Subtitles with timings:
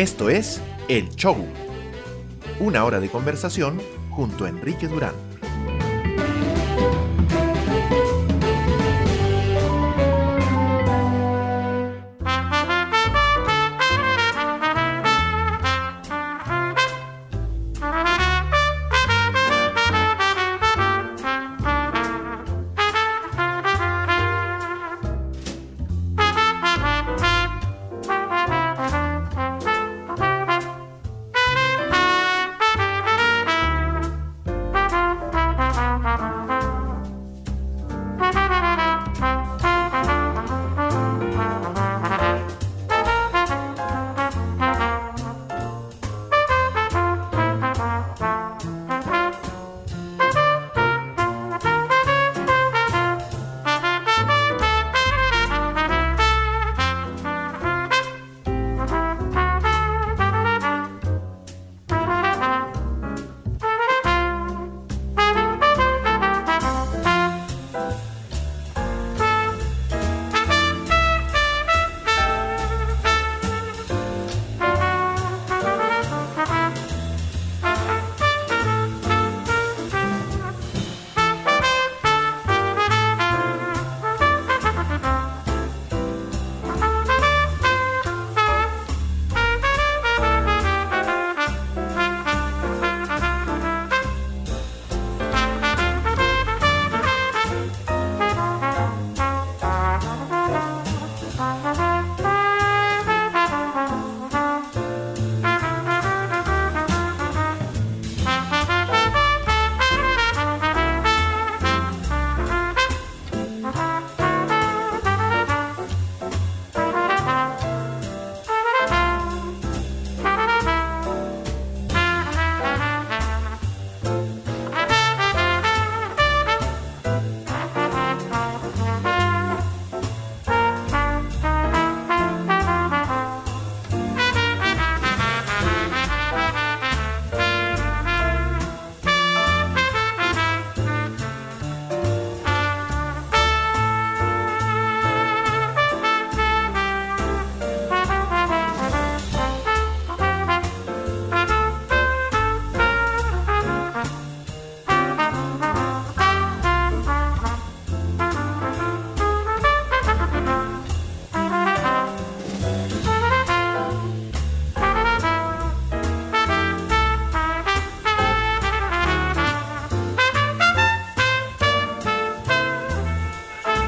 [0.00, 1.36] Esto es El Show.
[2.58, 5.29] Una hora de conversación junto a Enrique Durán.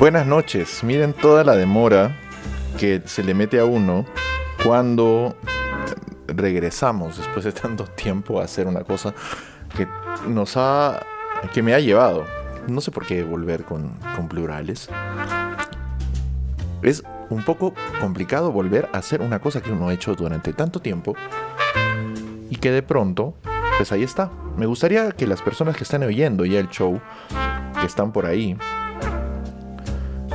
[0.02, 0.82] Buenas noches.
[0.82, 2.18] Miren toda la demora
[2.76, 4.04] que se le mete a uno
[4.64, 5.36] cuando
[6.26, 9.14] regresamos después de tanto tiempo a hacer una cosa
[9.76, 9.86] que
[10.26, 11.06] nos ha
[11.54, 12.24] que me ha llevado.
[12.66, 14.88] No sé por qué volver con, con plurales.
[16.82, 20.80] Es un poco complicado volver a hacer una cosa que uno ha hecho durante tanto
[20.80, 21.14] tiempo
[22.50, 23.36] y que de pronto,
[23.76, 24.32] pues ahí está.
[24.56, 27.00] Me gustaría que las personas que están oyendo ya el show,
[27.80, 28.58] que están por ahí,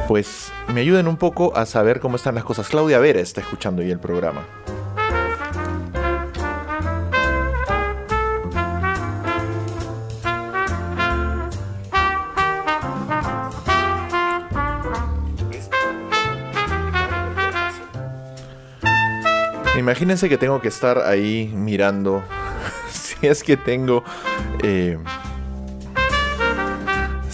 [0.07, 2.69] pues me ayuden un poco a saber cómo están las cosas.
[2.69, 4.45] Claudia Vera está escuchando hoy el programa.
[19.77, 22.23] Imagínense que tengo que estar ahí mirando
[22.91, 24.03] si es que tengo
[24.63, 24.97] eh,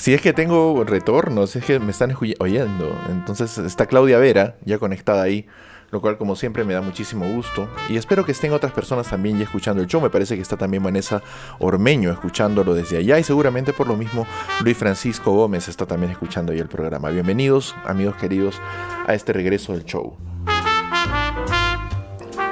[0.04, 2.94] si es que tengo retorno, si es que me están oyendo.
[3.10, 5.48] Entonces está Claudia Vera ya conectada ahí,
[5.92, 7.70] lo cual como siempre me da muchísimo gusto.
[7.88, 10.02] Y espero que estén otras personas también ya escuchando el show.
[10.02, 11.22] Me parece que está también Vanessa
[11.58, 14.28] Ormeño escuchándolo desde allá y seguramente por lo mismo
[14.62, 17.10] Luis Francisco Gómez está también escuchando ahí el programa.
[17.10, 18.60] Bienvenidos, amigos queridos,
[19.08, 20.18] a este regreso del show.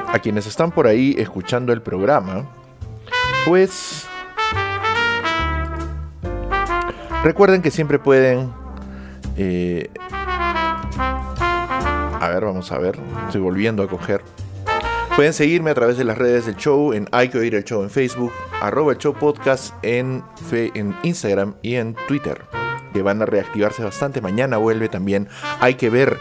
[0.08, 2.50] A quienes están por ahí escuchando el programa,
[3.46, 4.08] pues
[7.24, 8.52] Recuerden que siempre pueden...
[9.38, 9.90] Eh,
[12.20, 13.00] a ver, vamos a ver.
[13.28, 14.22] Estoy volviendo a coger.
[15.16, 17.84] Pueden seguirme a través de las redes del show, en Hay que oír el show
[17.84, 18.32] en Facebook,
[18.62, 22.42] arroba el show podcast en, en Instagram y en Twitter,
[22.94, 24.22] que van a reactivarse bastante.
[24.22, 25.28] Mañana vuelve también
[25.60, 26.18] Hay que ver,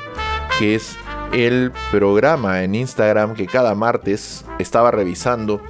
[0.58, 0.96] que es
[1.32, 5.62] el programa en Instagram que cada martes estaba revisando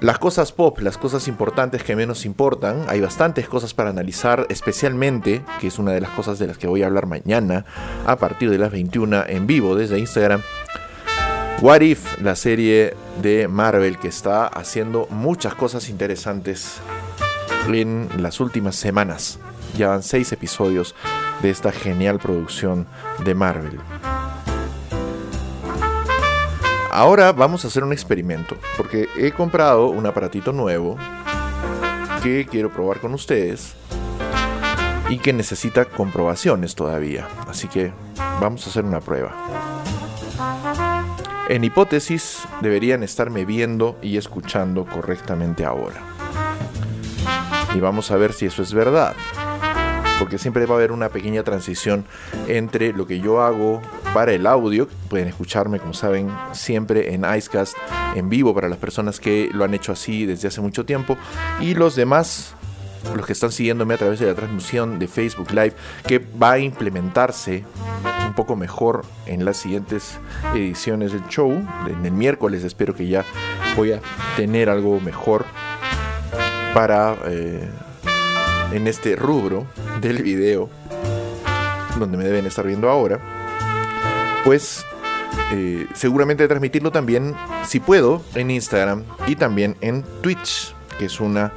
[0.00, 5.42] las cosas pop, las cosas importantes que menos importan, hay bastantes cosas para analizar, especialmente,
[5.60, 7.64] que es una de las cosas de las que voy a hablar mañana,
[8.06, 10.42] a partir de las 21 en vivo desde Instagram.
[11.62, 16.80] What If, la serie de Marvel que está haciendo muchas cosas interesantes
[17.66, 19.38] en las últimas semanas.
[19.76, 20.94] Ya van seis episodios
[21.42, 22.86] de esta genial producción
[23.24, 23.80] de Marvel.
[26.96, 30.96] Ahora vamos a hacer un experimento, porque he comprado un aparatito nuevo
[32.22, 33.74] que quiero probar con ustedes
[35.08, 37.26] y que necesita comprobaciones todavía.
[37.48, 37.92] Así que
[38.40, 39.34] vamos a hacer una prueba.
[41.48, 46.00] En hipótesis, deberían estarme viendo y escuchando correctamente ahora.
[47.74, 49.16] Y vamos a ver si eso es verdad
[50.20, 52.04] porque siempre va a haber una pequeña transición
[52.46, 53.82] entre lo que yo hago
[54.14, 57.74] para el audio, pueden escucharme como saben siempre en Icecast
[58.14, 61.18] en vivo para las personas que lo han hecho así desde hace mucho tiempo
[61.60, 62.54] y los demás
[63.16, 65.74] los que están siguiéndome a través de la transmisión de Facebook Live,
[66.06, 67.64] que va a implementarse
[68.26, 70.18] un poco mejor en las siguientes
[70.54, 71.50] ediciones del show.
[71.86, 73.24] En el miércoles espero que ya
[73.76, 74.00] voy a
[74.36, 75.44] tener algo mejor
[76.72, 77.68] para eh,
[78.72, 79.66] en este rubro
[80.00, 80.70] del video,
[81.98, 83.43] donde me deben estar viendo ahora,
[84.44, 84.84] pues
[85.52, 87.34] eh, seguramente transmitirlo también,
[87.66, 91.52] si puedo, en Instagram y también en Twitch, que es una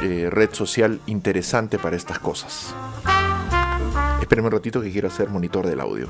[0.00, 2.74] eh, red social interesante para estas cosas.
[4.20, 6.08] Espérenme un ratito que quiero hacer monitor del audio.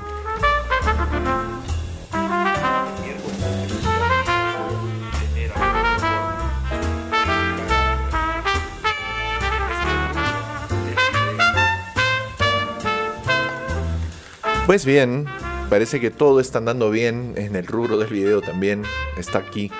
[14.65, 15.27] Pues bien,
[15.73, 18.83] parece que todo está andando bien en el rubro del video también.
[19.17, 19.71] Está aquí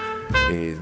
[0.49, 0.75] eh,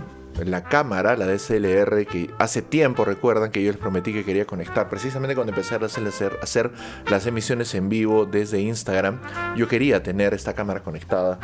[0.45, 4.87] la cámara, la DSLR, que hace tiempo recuerdan que yo les prometí que quería conectar.
[4.87, 6.71] Precisamente cuando empecé a hacer, hacer
[7.09, 9.19] las emisiones en vivo desde Instagram,
[9.57, 11.41] yo quería tener esta cámara conectada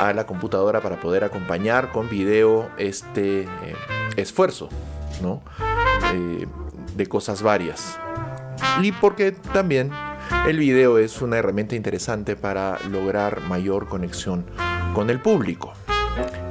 [0.00, 3.46] a la computadora para poder acompañar con video este eh,
[4.16, 4.70] esfuerzo,
[5.20, 5.42] ¿no?
[6.14, 6.46] Eh,
[6.96, 7.98] de cosas varias.
[8.80, 9.90] Y porque también
[10.46, 14.44] el video es una herramienta interesante para lograr mayor conexión
[14.94, 15.72] con el público.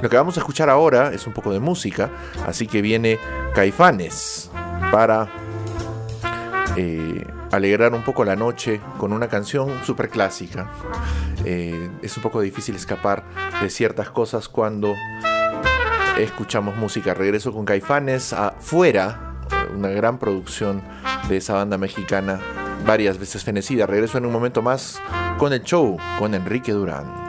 [0.00, 2.10] Lo que vamos a escuchar ahora es un poco de música,
[2.46, 3.18] así que viene
[3.54, 4.50] Caifanes
[4.90, 5.28] para
[6.76, 10.70] eh, alegrar un poco la noche con una canción súper clásica.
[11.44, 13.24] Eh, es un poco difícil escapar
[13.60, 14.94] de ciertas cosas cuando
[16.18, 17.12] escuchamos música.
[17.12, 19.34] Regreso con Caifanes afuera,
[19.76, 20.82] una gran producción
[21.28, 22.40] de esa banda mexicana
[22.86, 23.86] varias veces fenecida.
[23.86, 25.00] Regreso en un momento más
[25.38, 27.19] con el show con Enrique Durán.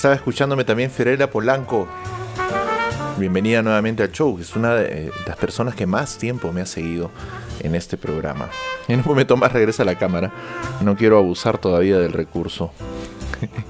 [0.00, 1.86] Estaba escuchándome también Ferreira Polanco.
[3.18, 7.10] Bienvenida nuevamente al show, es una de las personas que más tiempo me ha seguido
[7.58, 8.48] en este programa.
[8.88, 10.32] En un momento más regresa a la cámara.
[10.80, 12.72] No quiero abusar todavía del recurso.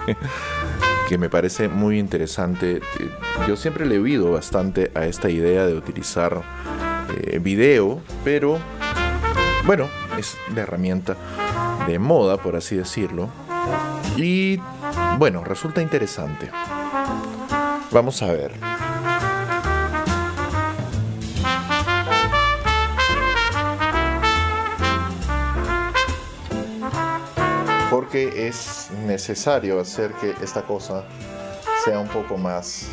[1.09, 2.81] que me parece muy interesante.
[3.49, 6.43] Yo siempre le he oído bastante a esta idea de utilizar
[7.25, 8.57] eh, video, pero
[9.67, 11.17] bueno, es la herramienta
[11.89, 13.31] de moda, por así decirlo.
[14.17, 14.61] Y
[15.19, 16.51] bueno, resulta interesante.
[17.91, 18.53] Vamos a ver.
[27.91, 31.05] Porque es necesario hacer que esta cosa
[31.85, 32.89] sea un poco más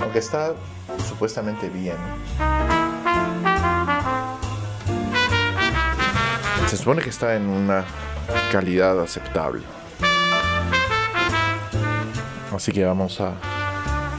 [0.00, 0.54] aunque está
[1.18, 1.96] supuestamente bien.
[6.68, 7.84] Se supone que está en una
[8.52, 9.62] calidad aceptable.
[12.54, 13.32] Así que vamos a,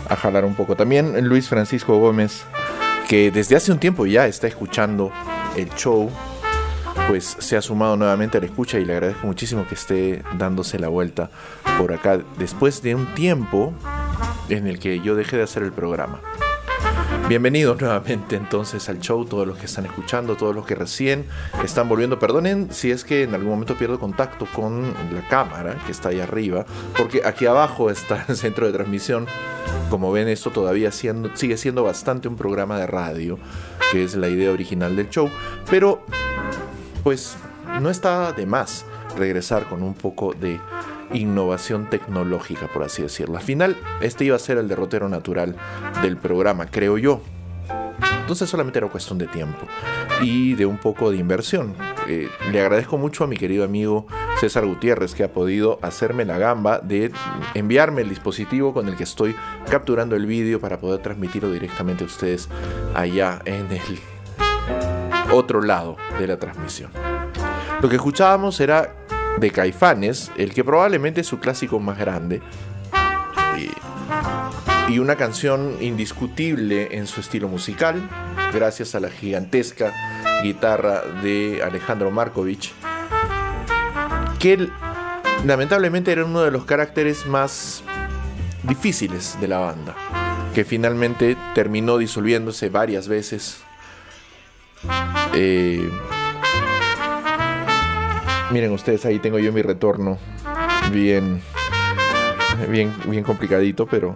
[0.09, 0.75] a jalar un poco.
[0.75, 2.43] También Luis Francisco Gómez
[3.07, 5.09] que desde hace un tiempo ya está escuchando
[5.55, 6.11] el show,
[7.07, 10.77] pues se ha sumado nuevamente a la escucha y le agradezco muchísimo que esté dándose
[10.79, 11.31] la vuelta
[11.77, 13.73] por acá después de un tiempo
[14.49, 16.19] en el que yo dejé de hacer el programa.
[17.29, 21.27] Bienvenidos nuevamente entonces al show, todos los que están escuchando, todos los que recién
[21.63, 22.17] están volviendo.
[22.17, 26.19] Perdonen si es que en algún momento pierdo contacto con la cámara que está ahí
[26.19, 26.65] arriba,
[26.97, 29.27] porque aquí abajo está el centro de transmisión.
[29.91, 33.37] Como ven, esto todavía sigue siendo bastante un programa de radio,
[33.91, 35.29] que es la idea original del show,
[35.69, 36.01] pero
[37.03, 37.37] pues
[37.79, 40.59] no está de más regresar con un poco de
[41.13, 43.37] innovación tecnológica, por así decirlo.
[43.37, 45.55] Al final, este iba a ser el derrotero natural
[46.01, 47.21] del programa, creo yo.
[48.21, 49.57] Entonces solamente era cuestión de tiempo
[50.21, 51.73] y de un poco de inversión.
[52.07, 54.05] Eh, le agradezco mucho a mi querido amigo
[54.39, 57.11] César Gutiérrez que ha podido hacerme la gamba de
[57.55, 59.35] enviarme el dispositivo con el que estoy
[59.69, 62.49] capturando el vídeo para poder transmitirlo directamente a ustedes
[62.93, 63.99] allá en el
[65.31, 66.91] otro lado de la transmisión.
[67.81, 68.93] Lo que escuchábamos era
[69.37, 72.41] de Caifanes, el que probablemente es su clásico más grande.
[74.87, 78.09] Y, una canción indiscutible en su estilo musical,
[78.51, 79.93] gracias a la gigantesca
[80.41, 82.73] guitarra de Alejandro Markovich,
[84.39, 84.67] que
[85.45, 87.83] lamentablemente era uno de los caracteres más
[88.63, 89.95] difíciles de la banda,
[90.55, 93.61] que finalmente terminó disolviéndose varias veces.
[95.33, 95.87] Eh,
[98.51, 100.17] Miren ustedes, ahí tengo yo mi retorno.
[100.91, 101.39] Bien,
[102.67, 104.15] bien, bien complicadito, pero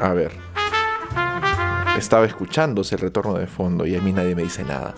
[0.00, 0.32] a ver.
[1.96, 4.94] Estaba escuchándose el retorno de fondo y a mí nadie me dice nada.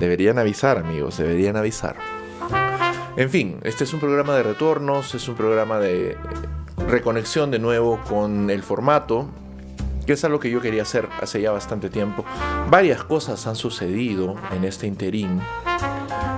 [0.00, 1.96] Deberían avisar, amigos, deberían avisar.
[3.16, 6.16] En fin, este es un programa de retornos, es un programa de
[6.88, 9.28] reconexión de nuevo con el formato,
[10.06, 12.24] que es algo que yo quería hacer hace ya bastante tiempo.
[12.70, 15.40] Varias cosas han sucedido en este interín,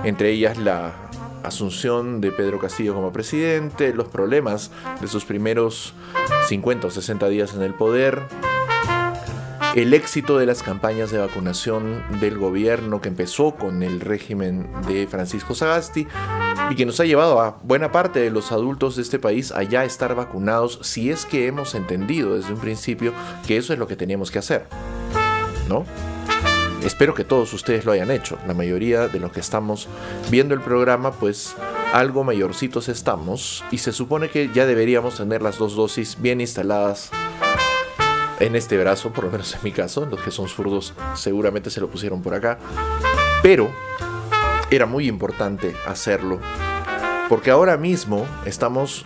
[0.03, 1.10] entre ellas la
[1.43, 5.93] asunción de Pedro Castillo como presidente, los problemas de sus primeros
[6.47, 8.21] 50 o 60 días en el poder,
[9.75, 15.07] el éxito de las campañas de vacunación del gobierno que empezó con el régimen de
[15.07, 16.07] Francisco Sagasti
[16.69, 19.63] y que nos ha llevado a buena parte de los adultos de este país a
[19.63, 23.13] ya estar vacunados si es que hemos entendido desde un principio
[23.47, 24.67] que eso es lo que teníamos que hacer.
[25.69, 25.85] ¿No?
[26.83, 28.37] Espero que todos ustedes lo hayan hecho.
[28.47, 29.87] La mayoría de los que estamos
[30.29, 31.55] viendo el programa, pues
[31.93, 37.11] algo mayorcitos estamos y se supone que ya deberíamos tener las dos dosis bien instaladas
[38.39, 40.05] en este brazo, por lo menos en mi caso.
[40.05, 42.57] Los que son zurdos seguramente se lo pusieron por acá.
[43.43, 43.71] Pero
[44.71, 46.39] era muy importante hacerlo
[47.31, 49.05] porque ahora mismo estamos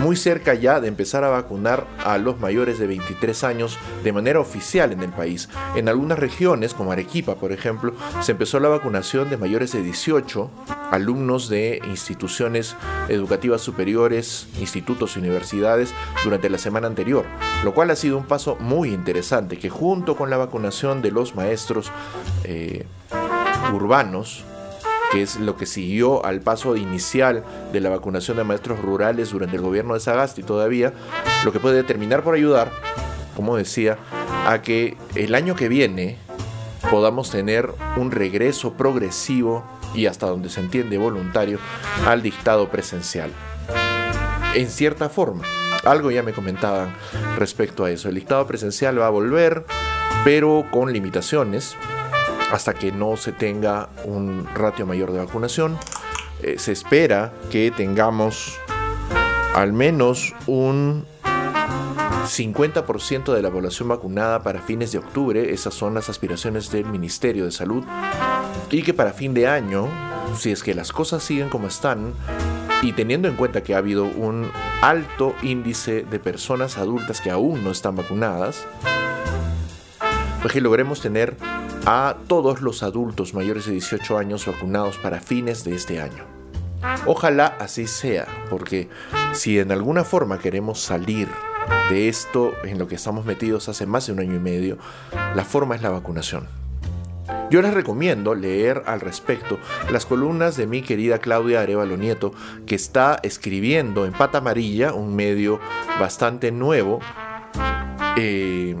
[0.00, 4.40] muy cerca ya de empezar a vacunar a los mayores de 23 años de manera
[4.40, 5.48] oficial en el país.
[5.76, 10.50] En algunas regiones, como Arequipa, por ejemplo, se empezó la vacunación de mayores de 18
[10.90, 12.76] alumnos de instituciones
[13.08, 17.24] educativas superiores, institutos y universidades durante la semana anterior,
[17.64, 21.34] lo cual ha sido un paso muy interesante que junto con la vacunación de los
[21.34, 21.90] maestros
[22.44, 22.86] eh,
[23.72, 24.44] urbanos,
[25.12, 29.56] que es lo que siguió al paso inicial de la vacunación de maestros rurales durante
[29.56, 30.94] el gobierno de Sagasti todavía,
[31.44, 32.72] lo que puede terminar por ayudar,
[33.36, 33.98] como decía,
[34.46, 36.16] a que el año que viene
[36.90, 41.58] podamos tener un regreso progresivo y hasta donde se entiende voluntario
[42.06, 43.30] al dictado presencial.
[44.54, 45.44] En cierta forma,
[45.84, 46.94] algo ya me comentaban
[47.38, 48.08] respecto a eso.
[48.08, 49.64] El dictado presencial va a volver,
[50.24, 51.76] pero con limitaciones,
[52.52, 55.78] hasta que no se tenga un ratio mayor de vacunación.
[56.42, 58.58] Eh, se espera que tengamos
[59.54, 66.08] al menos un 50% de la población vacunada para fines de octubre, esas son las
[66.08, 67.84] aspiraciones del Ministerio de Salud,
[68.70, 69.88] y que para fin de año,
[70.36, 72.14] si es que las cosas siguen como están,
[72.82, 74.50] y teniendo en cuenta que ha habido un
[74.82, 78.66] alto índice de personas adultas que aún no están vacunadas,
[80.42, 81.36] pues que logremos tener
[81.84, 86.24] a todos los adultos mayores de 18 años vacunados para fines de este año.
[87.06, 88.88] Ojalá así sea, porque
[89.32, 91.28] si en alguna forma queremos salir
[91.90, 94.78] de esto en lo que estamos metidos hace más de un año y medio,
[95.34, 96.46] la forma es la vacunación.
[97.50, 99.58] Yo les recomiendo leer al respecto
[99.90, 102.32] las columnas de mi querida Claudia Arevalo Nieto,
[102.66, 105.60] que está escribiendo en Pata Amarilla, un medio
[106.00, 107.00] bastante nuevo,
[108.16, 108.74] eh,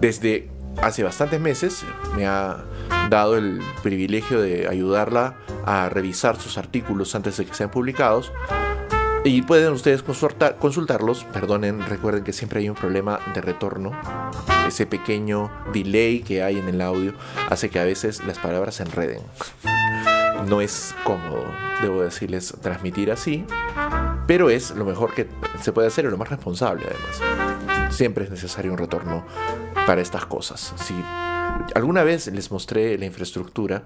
[0.00, 1.84] desde hace bastantes meses.
[2.14, 2.64] Me ha
[3.10, 5.34] dado el privilegio de ayudarla
[5.64, 8.32] a revisar sus artículos antes de que sean publicados.
[9.24, 11.24] Y pueden ustedes consultarlos.
[11.24, 13.92] Perdonen, recuerden que siempre hay un problema de retorno.
[14.68, 17.14] Ese pequeño delay que hay en el audio
[17.48, 19.22] hace que a veces las palabras se enreden.
[20.46, 21.46] No es cómodo,
[21.80, 23.46] debo decirles, transmitir así.
[24.26, 25.26] Pero es lo mejor que
[25.62, 27.94] se puede hacer y lo más responsable además.
[27.94, 29.24] Siempre es necesario un retorno
[29.86, 30.72] para estas cosas.
[30.76, 30.94] Si
[31.74, 33.84] alguna vez les mostré la infraestructura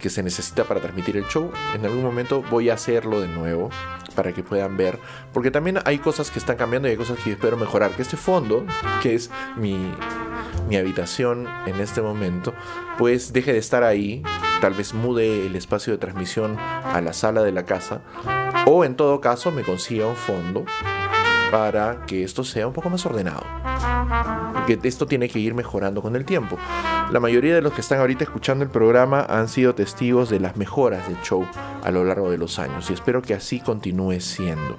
[0.00, 3.70] que se necesita para transmitir el show, en algún momento voy a hacerlo de nuevo
[4.14, 4.98] para que puedan ver,
[5.32, 7.92] porque también hay cosas que están cambiando y hay cosas que espero mejorar.
[7.92, 8.66] Que este fondo,
[9.02, 9.92] que es mi,
[10.68, 12.52] mi habitación en este momento,
[12.98, 14.22] pues deje de estar ahí,
[14.60, 18.00] tal vez mude el espacio de transmisión a la sala de la casa,
[18.66, 20.64] o en todo caso me consiga un fondo
[21.50, 23.44] para que esto sea un poco más ordenado.
[24.66, 26.56] Que esto tiene que ir mejorando con el tiempo.
[27.10, 30.56] La mayoría de los que están ahorita escuchando el programa han sido testigos de las
[30.56, 31.46] mejoras del show
[31.84, 34.78] a lo largo de los años y espero que así continúe siendo.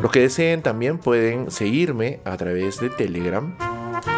[0.00, 3.56] Los que deseen también pueden seguirme a través de Telegram,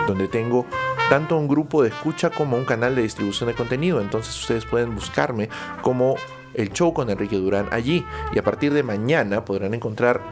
[0.06, 0.66] donde tengo
[1.08, 4.00] tanto un grupo de escucha como un canal de distribución de contenido.
[4.00, 5.48] Entonces ustedes pueden buscarme
[5.82, 6.16] como
[6.54, 10.22] el show con Enrique Durán allí y a partir de mañana podrán encontrar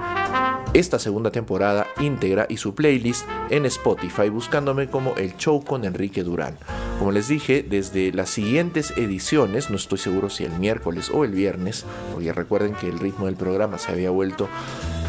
[0.74, 6.24] esta segunda temporada íntegra y su playlist en Spotify buscándome como El Show con Enrique
[6.24, 6.56] Durán.
[6.98, 11.32] Como les dije, desde las siguientes ediciones, no estoy seguro si el miércoles o el
[11.32, 14.48] viernes, porque recuerden que el ritmo del programa se había vuelto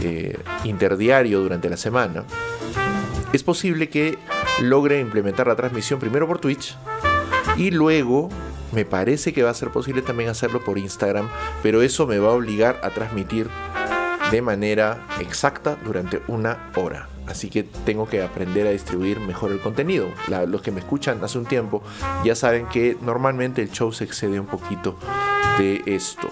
[0.02, 2.26] eh, interdiario durante la semana,
[3.32, 4.18] es posible que
[4.62, 6.78] logre implementar la transmisión primero por Twitch
[7.58, 8.30] y luego
[8.74, 11.30] me parece que va a ser posible también hacerlo por Instagram,
[11.62, 13.50] pero eso me va a obligar a transmitir
[14.34, 17.08] de manera exacta durante una hora.
[17.28, 20.08] Así que tengo que aprender a distribuir mejor el contenido.
[20.48, 21.84] los que me escuchan hace un tiempo
[22.24, 24.98] ya saben que normalmente el show se excede un poquito
[25.60, 26.32] de esto.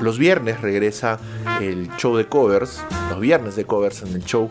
[0.00, 1.20] Los viernes regresa
[1.60, 4.48] el show de covers, los viernes de covers en el show,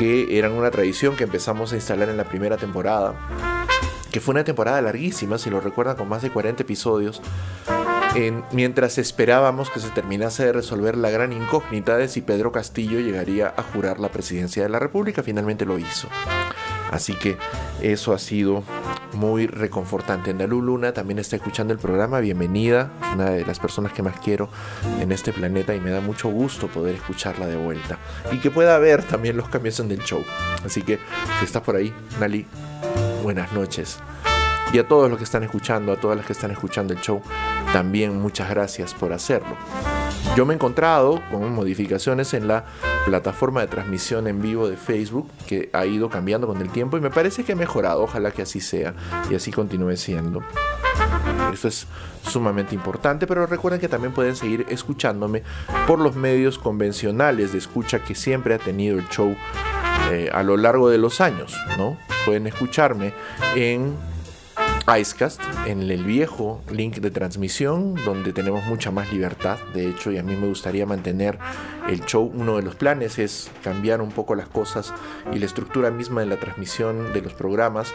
[0.00, 3.14] que eran una tradición que empezamos a instalar en la primera temporada,
[4.10, 7.22] que fue una temporada larguísima, si lo recuerdan, con más de 40 episodios
[8.52, 13.54] mientras esperábamos que se terminase de resolver la gran incógnita de si Pedro Castillo llegaría
[13.56, 16.08] a jurar la presidencia de la República, finalmente lo hizo.
[16.90, 17.38] Así que
[17.80, 18.64] eso ha sido
[19.14, 20.30] muy reconfortante.
[20.30, 24.50] Andalú Luna también está escuchando el programa, bienvenida, una de las personas que más quiero
[25.00, 27.98] en este planeta y me da mucho gusto poder escucharla de vuelta
[28.30, 30.22] y que pueda ver también los cambios en el show.
[30.66, 30.98] Así que
[31.38, 32.46] si estás por ahí, Nali,
[33.22, 33.98] buenas noches.
[34.72, 37.22] Y a todos los que están escuchando, a todas las que están escuchando el show,
[37.72, 39.56] también muchas gracias por hacerlo.
[40.36, 42.64] Yo me he encontrado con modificaciones en la
[43.04, 47.00] plataforma de transmisión en vivo de Facebook que ha ido cambiando con el tiempo y
[47.00, 48.02] me parece que ha mejorado.
[48.02, 48.94] Ojalá que así sea
[49.30, 50.42] y así continúe siendo.
[51.52, 51.86] Eso es
[52.22, 55.42] sumamente importante, pero recuerden que también pueden seguir escuchándome
[55.86, 59.36] por los medios convencionales de escucha que siempre ha tenido el show
[60.10, 61.98] eh, a lo largo de los años, ¿no?
[62.24, 63.12] Pueden escucharme
[63.54, 63.94] en
[64.86, 70.18] Icecast en el viejo link de transmisión donde tenemos mucha más libertad de hecho y
[70.18, 71.38] a mí me gustaría mantener
[71.88, 72.30] el show.
[72.34, 74.92] Uno de los planes es cambiar un poco las cosas
[75.32, 77.92] y la estructura misma de la transmisión de los programas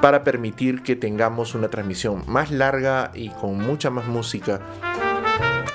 [0.00, 4.60] para permitir que tengamos una transmisión más larga y con mucha más música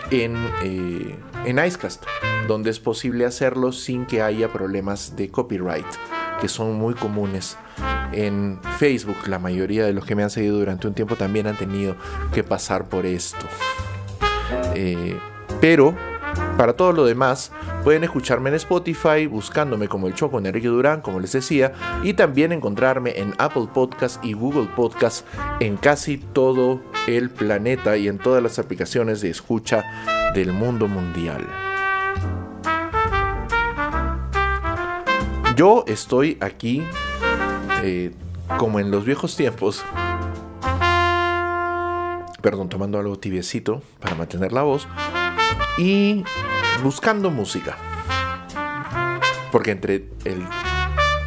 [0.09, 2.03] en, eh, en Icecast
[2.47, 5.85] donde es posible hacerlo sin que haya problemas de copyright
[6.41, 7.57] que son muy comunes
[8.11, 9.17] en Facebook.
[9.27, 11.95] La mayoría de los que me han seguido durante un tiempo también han tenido
[12.33, 13.45] que pasar por esto.
[14.75, 15.17] Eh,
[15.61, 15.95] pero
[16.57, 17.51] Para todo lo demás,
[17.83, 21.73] pueden escucharme en Spotify buscándome como el Choco Enrique Durán, como les decía,
[22.03, 25.25] y también encontrarme en Apple Podcast y Google Podcast
[25.59, 29.83] en casi todo el planeta y en todas las aplicaciones de escucha
[30.33, 31.47] del mundo mundial.
[35.59, 36.81] Yo estoy aquí
[37.83, 38.13] eh,
[38.57, 39.83] como en los viejos tiempos.
[42.41, 44.87] Perdón, tomando algo tibiecito para mantener la voz
[45.77, 46.23] y
[46.81, 47.75] buscando música.
[49.51, 50.47] Porque entre el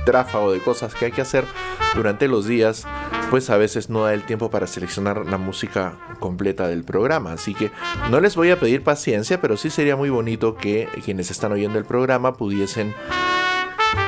[0.06, 1.44] tráfago de cosas que hay que hacer
[1.94, 2.86] durante los días,
[3.28, 7.34] pues a veces no da el tiempo para seleccionar la música completa del programa.
[7.34, 7.70] Así que
[8.10, 11.78] no les voy a pedir paciencia, pero sí sería muy bonito que quienes están oyendo
[11.78, 12.94] el programa pudiesen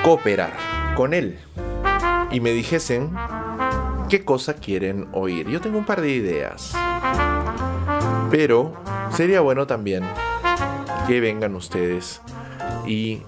[0.02, 0.52] cooperar
[0.96, 1.38] con él
[2.30, 3.14] y me dijesen
[4.08, 5.48] qué cosa quieren oír.
[5.48, 6.74] Yo tengo un par de ideas,
[8.30, 8.74] pero
[9.10, 10.04] sería bueno también
[11.06, 12.20] que vengan ustedes
[12.86, 13.22] y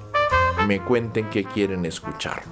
[0.66, 2.42] me cuenten qué quieren escuchar.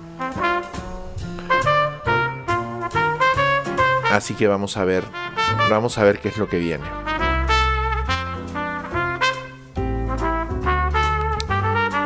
[4.10, 5.02] Así que vamos a ver,
[5.68, 6.84] vamos a ver qué es lo que viene.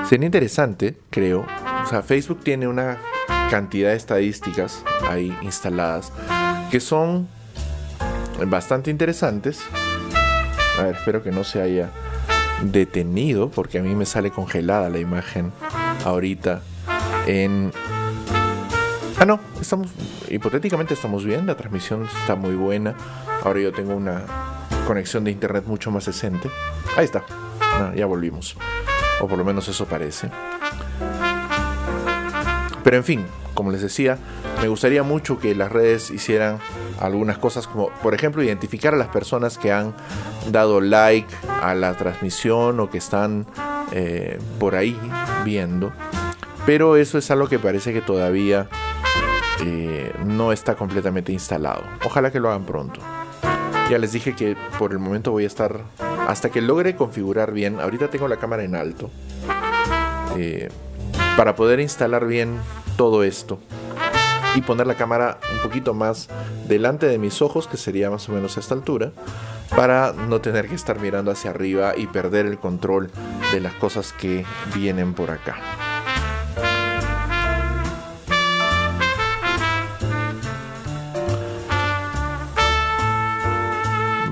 [0.08, 1.44] Sería interesante, creo.
[1.88, 2.98] O sea, Facebook tiene una
[3.50, 6.12] cantidad de estadísticas ahí instaladas
[6.70, 7.28] que son
[8.46, 9.60] bastante interesantes.
[10.78, 11.88] A ver, espero que no se haya
[12.60, 15.50] detenido porque a mí me sale congelada la imagen
[16.04, 16.60] ahorita.
[19.18, 19.88] Ah, no, estamos,
[20.28, 22.96] hipotéticamente estamos bien, la transmisión está muy buena.
[23.42, 24.24] Ahora yo tengo una
[24.86, 26.50] conexión de internet mucho más decente.
[26.98, 27.24] Ahí está,
[27.62, 28.58] ah, ya volvimos.
[29.22, 30.28] O por lo menos eso parece.
[32.88, 34.16] Pero en fin, como les decía,
[34.62, 36.58] me gustaría mucho que las redes hicieran
[36.98, 39.92] algunas cosas como, por ejemplo, identificar a las personas que han
[40.50, 41.28] dado like
[41.60, 43.44] a la transmisión o que están
[43.92, 44.98] eh, por ahí
[45.44, 45.92] viendo.
[46.64, 48.70] Pero eso es algo que parece que todavía
[49.62, 51.82] eh, no está completamente instalado.
[52.06, 53.02] Ojalá que lo hagan pronto.
[53.90, 55.82] Ya les dije que por el momento voy a estar
[56.26, 57.80] hasta que logre configurar bien.
[57.80, 59.10] Ahorita tengo la cámara en alto.
[60.38, 60.70] Eh,
[61.38, 62.58] para poder instalar bien
[62.98, 63.60] todo esto
[64.56, 66.28] y poner la cámara un poquito más
[66.66, 69.12] delante de mis ojos, que sería más o menos a esta altura,
[69.76, 73.12] para no tener que estar mirando hacia arriba y perder el control
[73.52, 75.56] de las cosas que vienen por acá.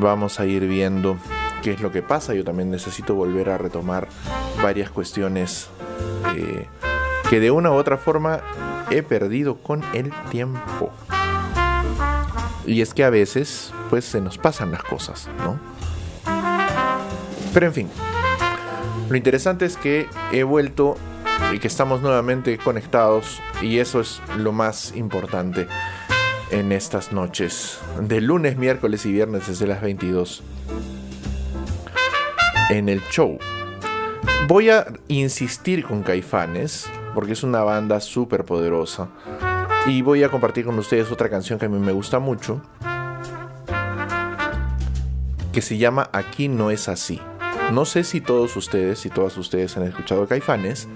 [0.00, 1.18] Vamos a ir viendo
[1.62, 2.35] qué es lo que pasa.
[2.35, 4.09] Yo también necesito volver a retomar
[4.61, 5.68] varias cuestiones
[6.37, 6.66] eh,
[7.28, 8.40] que de una u otra forma
[8.90, 10.92] he perdido con el tiempo.
[12.66, 15.58] Y es que a veces, pues se nos pasan las cosas, ¿no?
[17.52, 17.90] Pero en fin,
[19.08, 20.96] lo interesante es que he vuelto
[21.52, 25.66] y que estamos nuevamente conectados y eso es lo más importante
[26.50, 30.42] en estas noches de lunes, miércoles y viernes desde las 22
[32.70, 33.38] en el show.
[34.48, 39.09] Voy a insistir con Caifanes porque es una banda súper poderosa.
[39.87, 42.61] Y voy a compartir con ustedes otra canción que a mí me gusta mucho,
[45.50, 47.18] que se llama Aquí no es así.
[47.72, 50.88] No sé si todos ustedes y todas ustedes han escuchado Caifanes,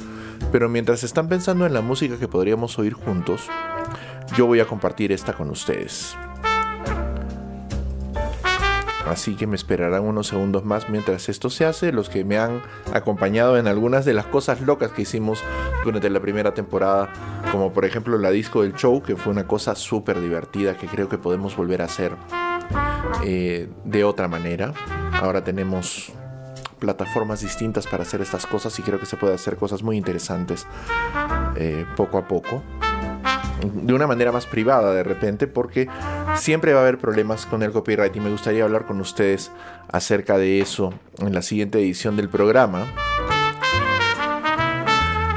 [0.52, 3.48] pero mientras están pensando en la música que podríamos oír juntos,
[4.36, 6.18] yo voy a compartir esta con ustedes.
[9.10, 11.90] Así que me esperarán unos segundos más mientras esto se hace.
[11.90, 15.42] Los que me han acompañado en algunas de las cosas locas que hicimos
[15.84, 17.12] durante la primera temporada,
[17.50, 21.08] como por ejemplo la disco del show, que fue una cosa súper divertida que creo
[21.08, 22.12] que podemos volver a hacer
[23.24, 24.72] eh, de otra manera.
[25.14, 26.12] Ahora tenemos
[26.78, 30.68] plataformas distintas para hacer estas cosas y creo que se puede hacer cosas muy interesantes
[31.56, 32.62] eh, poco a poco
[33.62, 35.88] de una manera más privada de repente porque
[36.36, 39.50] siempre va a haber problemas con el copyright y me gustaría hablar con ustedes
[39.90, 42.86] acerca de eso en la siguiente edición del programa.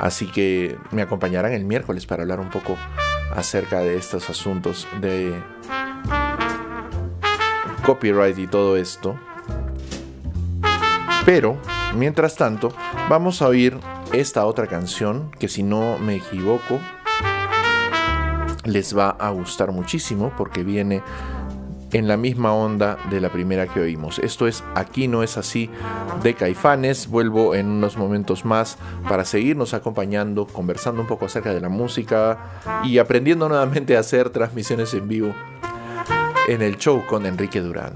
[0.02, 2.78] Así que me acompañarán el miércoles para hablar un poco
[3.36, 5.34] acerca de estos asuntos de
[7.86, 9.18] copyright y todo esto.
[11.26, 11.58] Pero,
[11.96, 12.74] mientras tanto,
[13.10, 13.78] vamos a oír
[14.12, 16.80] esta otra canción que si no me equivoco
[18.66, 21.02] les va a gustar muchísimo porque viene
[21.94, 24.20] en la misma onda de la primera que oímos.
[24.20, 25.70] Esto es Aquí no es así
[26.24, 27.08] de Caifanes.
[27.08, 32.40] Vuelvo en unos momentos más para seguirnos acompañando, conversando un poco acerca de la música
[32.84, 35.36] y aprendiendo nuevamente a hacer transmisiones en vivo
[36.48, 37.94] en el show con Enrique Durán.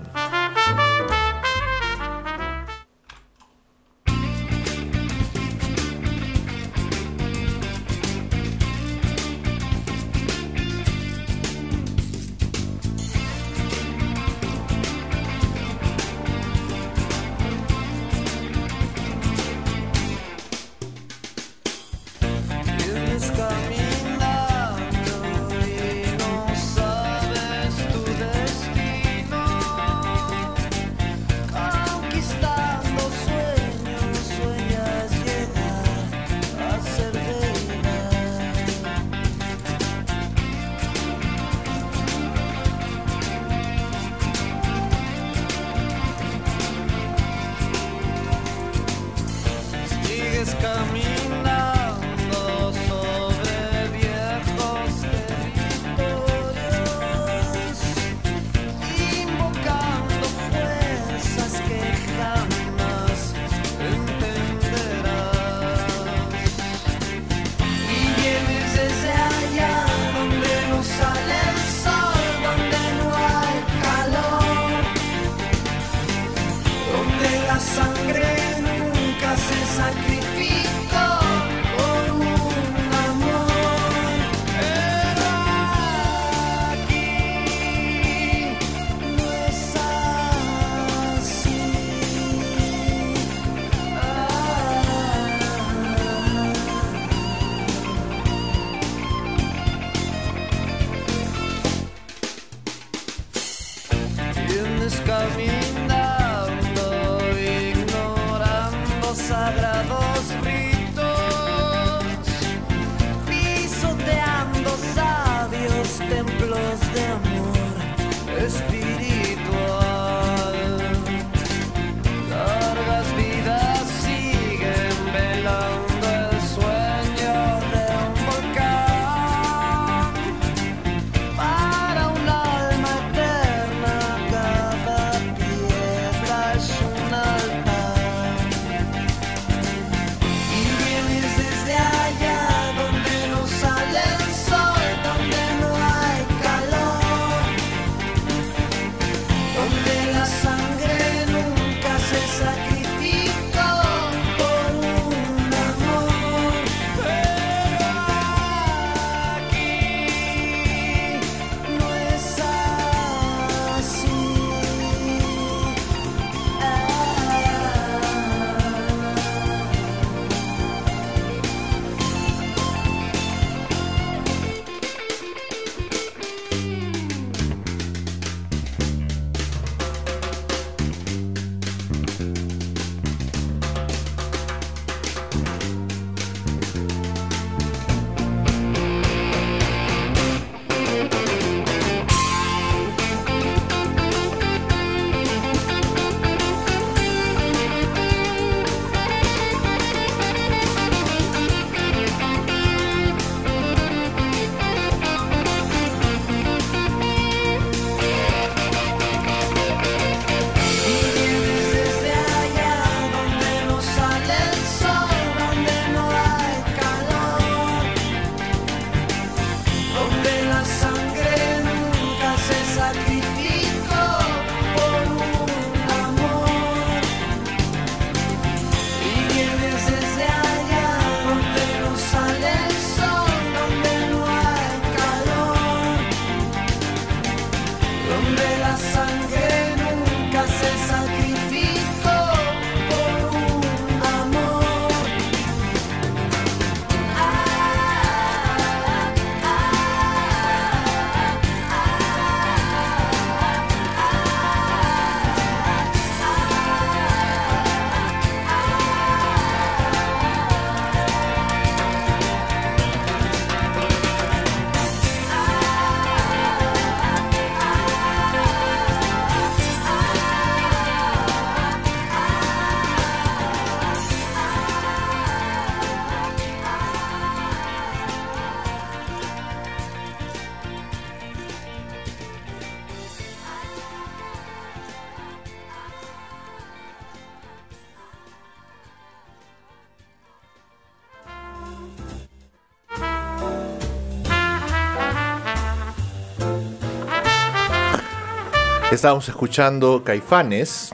[298.97, 300.91] Estábamos escuchando Caifanes,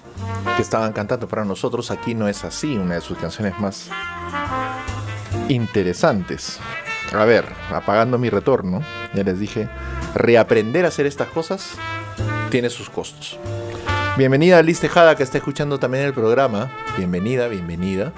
[0.58, 1.90] que estaban cantando para nosotros.
[1.90, 3.88] Aquí no es así, una de sus canciones más
[5.48, 6.60] interesantes.
[7.14, 8.82] A ver, apagando mi retorno,
[9.14, 9.70] ya les dije,
[10.16, 11.76] reaprender a hacer estas cosas
[12.50, 13.40] tiene sus costos.
[14.18, 16.74] Bienvenida a Liz Tejada que está escuchando también el programa.
[16.98, 18.12] Bienvenida, bienvenida.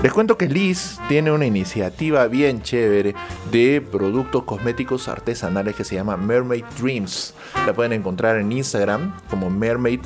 [0.00, 3.16] Les cuento que Liz tiene una iniciativa bien chévere
[3.50, 7.34] de productos cosméticos artesanales que se llama Mermaid Dreams.
[7.66, 10.00] La pueden encontrar en Instagram como Mermaid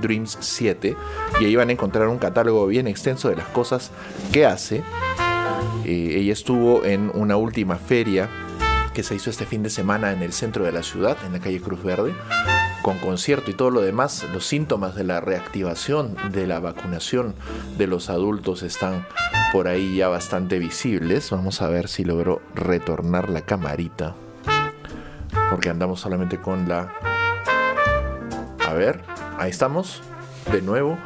[0.00, 0.96] Dreams 7
[1.40, 3.90] y ahí van a encontrar un catálogo bien extenso de las cosas
[4.30, 4.84] que hace.
[5.84, 8.30] Eh, ella estuvo en una última feria
[8.94, 11.40] que se hizo este fin de semana en el centro de la ciudad, en la
[11.40, 12.14] calle Cruz Verde
[12.82, 17.34] con concierto y todo lo demás, los síntomas de la reactivación de la vacunación
[17.78, 19.06] de los adultos están
[19.52, 21.30] por ahí ya bastante visibles.
[21.30, 24.14] Vamos a ver si logro retornar la camarita.
[25.50, 26.92] Porque andamos solamente con la...
[28.66, 29.00] A ver,
[29.38, 30.02] ahí estamos.
[30.50, 30.98] De nuevo.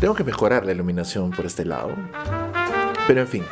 [0.00, 1.90] Tengo que mejorar la iluminación por este lado.
[3.06, 3.44] Pero en fin,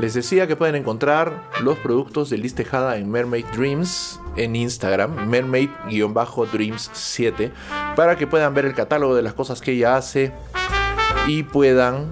[0.00, 5.28] les decía que pueden encontrar los productos de Liz Tejada en Mermaid Dreams en Instagram,
[5.28, 7.50] mermaid-dreams7,
[7.96, 10.32] para que puedan ver el catálogo de las cosas que ella hace
[11.26, 12.06] y puedan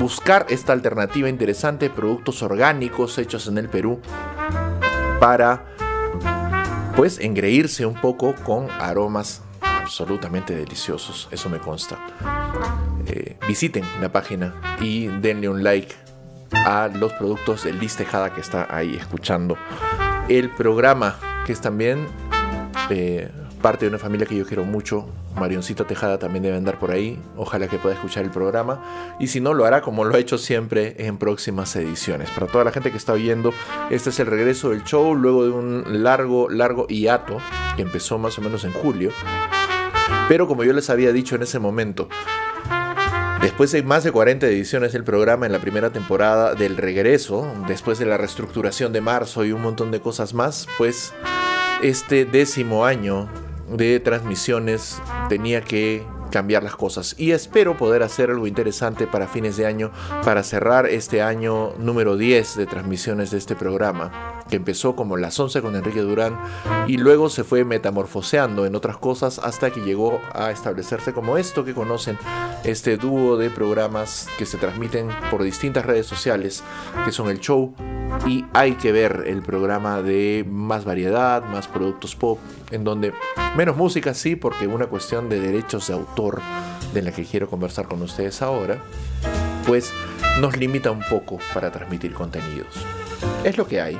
[0.00, 4.00] buscar esta alternativa interesante, productos orgánicos hechos en el Perú,
[5.20, 5.64] para
[6.96, 12.00] pues engreírse un poco con aromas absolutamente deliciosos, eso me consta.
[13.06, 15.94] Eh, visiten la página y denle un like
[16.52, 19.56] a los productos de Liz Tejada que está ahí escuchando
[20.28, 22.06] el programa, que es también
[22.90, 23.30] eh,
[23.62, 25.08] parte de una familia que yo quiero mucho.
[25.36, 27.18] Marioncito Tejada también debe andar por ahí.
[27.36, 29.16] Ojalá que pueda escuchar el programa.
[29.20, 32.30] Y si no, lo hará como lo ha hecho siempre en próximas ediciones.
[32.30, 33.52] Para toda la gente que está oyendo,
[33.90, 37.38] este es el regreso del show luego de un largo, largo hiato
[37.76, 39.10] que empezó más o menos en julio.
[40.28, 42.08] Pero como yo les había dicho en ese momento,
[43.40, 47.98] Después de más de 40 ediciones del programa en la primera temporada del regreso, después
[47.98, 51.12] de la reestructuración de marzo y un montón de cosas más, pues
[51.82, 53.28] este décimo año
[53.70, 57.14] de transmisiones tenía que cambiar las cosas.
[57.18, 59.90] Y espero poder hacer algo interesante para fines de año
[60.24, 65.38] para cerrar este año número 10 de transmisiones de este programa que empezó como las
[65.38, 66.38] 11 con Enrique Durán
[66.86, 71.64] y luego se fue metamorfoseando en otras cosas hasta que llegó a establecerse como esto
[71.64, 72.18] que conocen,
[72.64, 76.62] este dúo de programas que se transmiten por distintas redes sociales,
[77.04, 77.74] que son el show
[78.26, 82.38] y hay que ver el programa de más variedad, más productos pop,
[82.70, 83.12] en donde
[83.56, 86.40] menos música sí, porque una cuestión de derechos de autor
[86.92, 88.78] de la que quiero conversar con ustedes ahora,
[89.66, 89.92] pues
[90.40, 92.74] nos limita un poco para transmitir contenidos.
[93.44, 93.98] Es lo que hay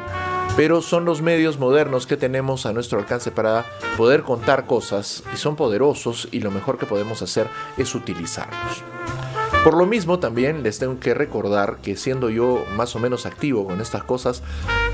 [0.59, 3.65] pero son los medios modernos que tenemos a nuestro alcance para
[3.97, 7.47] poder contar cosas y son poderosos y lo mejor que podemos hacer
[7.77, 8.83] es utilizarlos.
[9.69, 13.67] Por lo mismo también les tengo que recordar que siendo yo más o menos activo
[13.67, 14.43] con estas cosas,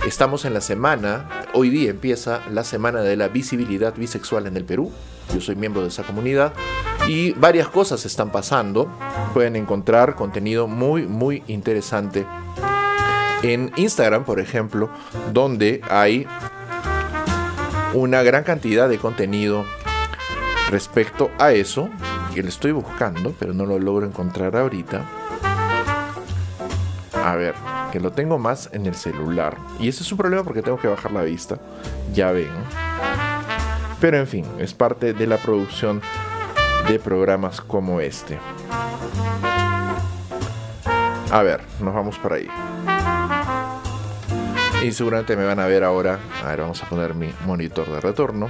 [0.04, 4.64] estamos en la semana, hoy día empieza la semana de la visibilidad bisexual en el
[4.64, 4.90] Perú.
[5.32, 6.54] Yo soy miembro de esa comunidad
[7.06, 8.88] y varias cosas están pasando.
[9.32, 12.26] Pueden encontrar contenido muy muy interesante
[13.44, 14.90] en Instagram, por ejemplo,
[15.32, 16.26] donde hay
[17.92, 19.64] una gran cantidad de contenido
[20.68, 21.90] respecto a eso,
[22.34, 25.02] que lo estoy buscando, pero no lo logro encontrar ahorita.
[27.24, 27.54] A ver,
[27.92, 29.56] que lo tengo más en el celular.
[29.78, 31.58] Y ese es un problema porque tengo que bajar la vista.
[32.12, 32.50] Ya ven.
[34.00, 36.02] Pero en fin, es parte de la producción
[36.88, 38.38] de programas como este.
[41.30, 42.48] A ver, nos vamos por ahí.
[44.82, 46.18] Y seguramente me van a ver ahora.
[46.44, 48.48] A ver, vamos a poner mi monitor de retorno.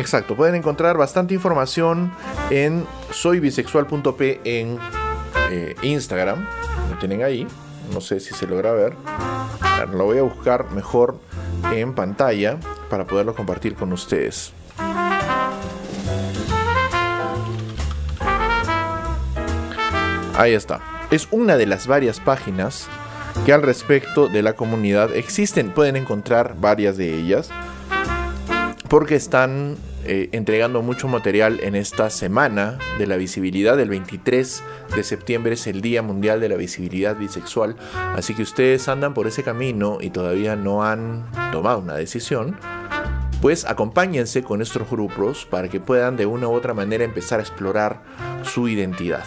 [0.00, 2.10] Exacto, pueden encontrar bastante información
[2.48, 4.78] en soybisexual.p en
[5.50, 6.42] eh, Instagram.
[6.90, 7.46] Lo tienen ahí.
[7.92, 8.94] No sé si se logra ver.
[9.92, 11.20] Lo voy a buscar mejor
[11.70, 12.56] en pantalla
[12.88, 14.54] para poderlo compartir con ustedes.
[20.34, 20.80] Ahí está.
[21.10, 22.88] Es una de las varias páginas
[23.44, 25.72] que al respecto de la comunidad existen.
[25.72, 27.50] Pueden encontrar varias de ellas
[28.90, 33.78] porque están eh, entregando mucho material en esta semana de la visibilidad.
[33.78, 34.62] El 23
[34.94, 37.76] de septiembre es el Día Mundial de la Visibilidad Bisexual.
[38.14, 42.56] Así que ustedes andan por ese camino y todavía no han tomado una decisión.
[43.40, 47.42] Pues acompáñense con estos grupos para que puedan de una u otra manera empezar a
[47.42, 48.02] explorar
[48.42, 49.24] su identidad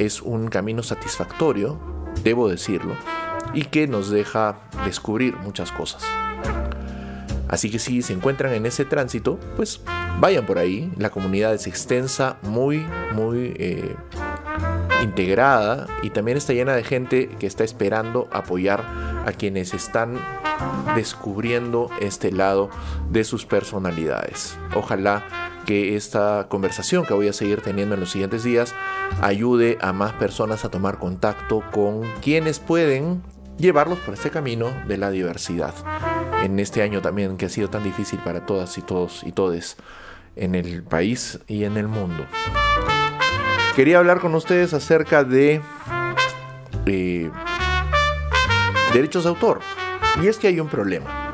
[0.00, 1.78] es un camino satisfactorio,
[2.24, 2.94] debo decirlo,
[3.52, 4.56] y que nos deja
[4.86, 6.02] descubrir muchas cosas.
[7.50, 9.80] Así que si se encuentran en ese tránsito, pues
[10.20, 10.90] vayan por ahí.
[10.96, 13.96] La comunidad es extensa, muy, muy eh,
[15.02, 18.84] integrada y también está llena de gente que está esperando apoyar
[19.26, 20.16] a quienes están
[20.94, 22.70] descubriendo este lado
[23.10, 24.56] de sus personalidades.
[24.76, 25.24] Ojalá
[25.66, 28.74] que esta conversación que voy a seguir teniendo en los siguientes días
[29.22, 33.22] ayude a más personas a tomar contacto con quienes pueden
[33.60, 35.74] llevarlos por este camino de la diversidad.
[36.42, 39.76] En este año también que ha sido tan difícil para todas y todos y todes
[40.36, 42.26] en el país y en el mundo.
[43.76, 45.60] Quería hablar con ustedes acerca de
[46.86, 47.30] eh,
[48.92, 49.60] derechos de autor.
[50.22, 51.32] Y es que hay un problema.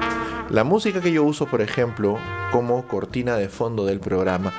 [0.51, 2.19] La música que yo uso, por ejemplo,
[2.53, 4.53] como cortina de fondo del programa,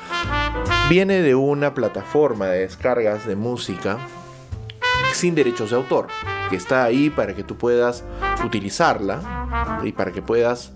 [0.90, 3.98] viene de una plataforma de descargas de música
[5.14, 6.08] sin derechos de autor,
[6.50, 8.04] que está ahí para que tú puedas
[8.46, 10.74] utilizarla y para que puedas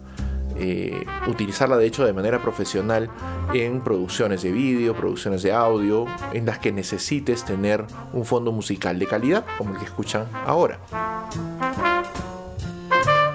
[0.57, 3.09] eh, utilizarla de hecho de manera profesional
[3.53, 8.99] en producciones de vídeo, producciones de audio, en las que necesites tener un fondo musical
[8.99, 10.80] de calidad como el que escuchan ahora.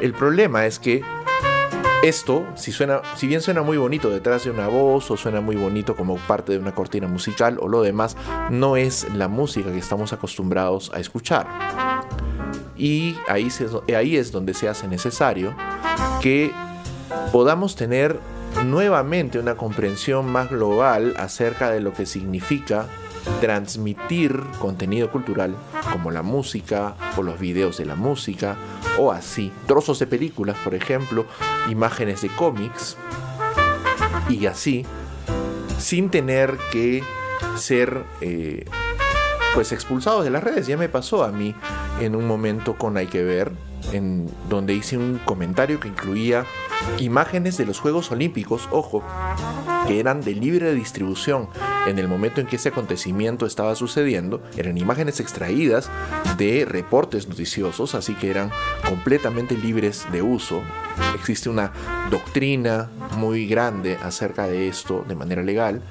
[0.01, 1.03] El problema es que
[2.03, 5.57] esto, si, suena, si bien suena muy bonito detrás de una voz o suena muy
[5.57, 8.16] bonito como parte de una cortina musical o lo demás,
[8.51, 12.05] no es la música que estamos acostumbrados a escuchar.
[12.77, 15.55] Y ahí, es donde se hace necesario
[16.20, 16.53] que
[17.33, 18.20] podamos tener
[18.64, 22.87] nuevamente una comprensión más global acerca de lo que significa
[23.41, 25.55] transmitir contenido cultural
[25.93, 28.57] como la música o los videos de la música
[28.99, 31.27] o así, trozos de películas, por ejemplo,
[31.68, 32.97] imágenes de cómics
[34.29, 34.85] y así,
[35.79, 37.03] sin tener que
[37.57, 38.64] ser eh,
[39.55, 40.66] pues expulsados de las redes.
[40.66, 41.55] Ya me pasó a mí
[42.01, 43.53] en un momento con Hay que ver,
[43.92, 46.44] en donde hice un comentario que incluía
[46.99, 49.03] imágenes de los Juegos Olímpicos, ojo,
[49.86, 51.49] que eran de libre distribución
[51.86, 55.88] en el momento en que ese acontecimiento estaba sucediendo, eran imágenes extraídas
[56.36, 58.51] de reportes noticiosos, así que eran
[58.88, 60.62] completamente libres de uso.
[61.14, 61.72] Existe una
[62.11, 65.82] doctrina muy grande acerca de esto de manera legal,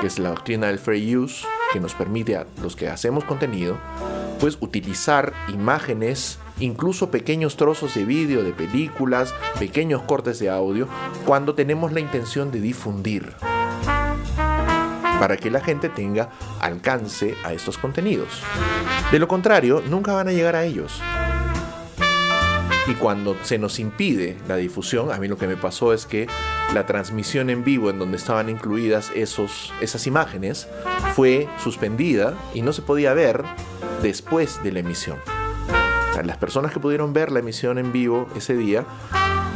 [0.00, 3.78] que es la doctrina del fair use, que nos permite a los que hacemos contenido,
[4.60, 10.88] utilizar imágenes incluso pequeños trozos de vídeo, de películas, pequeños cortes de audio,
[11.26, 13.32] cuando tenemos la intención de difundir
[15.18, 16.30] para que la gente tenga
[16.60, 18.42] alcance a estos contenidos.
[19.10, 21.00] De lo contrario, nunca van a llegar a ellos.
[22.86, 26.26] Y cuando se nos impide la difusión, a mí lo que me pasó es que
[26.74, 30.68] la transmisión en vivo en donde estaban incluidas esos, esas imágenes
[31.14, 33.42] fue suspendida y no se podía ver
[34.04, 35.16] después de la emisión.
[36.24, 38.84] las personas que pudieron ver la emisión en vivo ese día,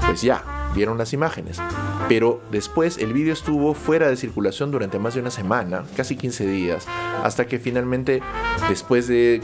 [0.07, 0.43] pues ya,
[0.75, 1.61] vieron las imágenes.
[2.09, 6.47] Pero después el vídeo estuvo fuera de circulación durante más de una semana, casi 15
[6.47, 6.87] días,
[7.23, 8.23] hasta que finalmente,
[8.71, 9.43] después de,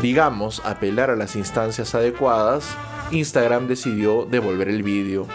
[0.00, 2.64] digamos, apelar a las instancias adecuadas,
[3.10, 5.26] Instagram decidió devolver el vídeo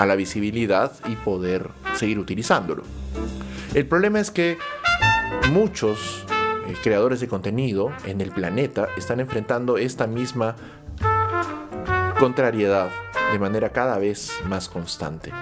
[0.00, 2.82] a la visibilidad y poder seguir utilizándolo.
[3.74, 4.56] El problema es que
[5.52, 6.24] muchos
[6.76, 10.56] creadores de contenido en el planeta están enfrentando esta misma
[12.18, 12.90] contrariedad
[13.32, 15.32] de manera cada vez más constante.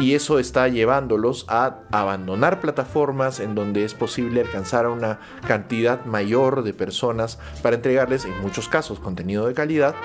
[0.00, 6.04] Y eso está llevándolos a abandonar plataformas en donde es posible alcanzar a una cantidad
[6.04, 9.96] mayor de personas para entregarles en muchos casos contenido de calidad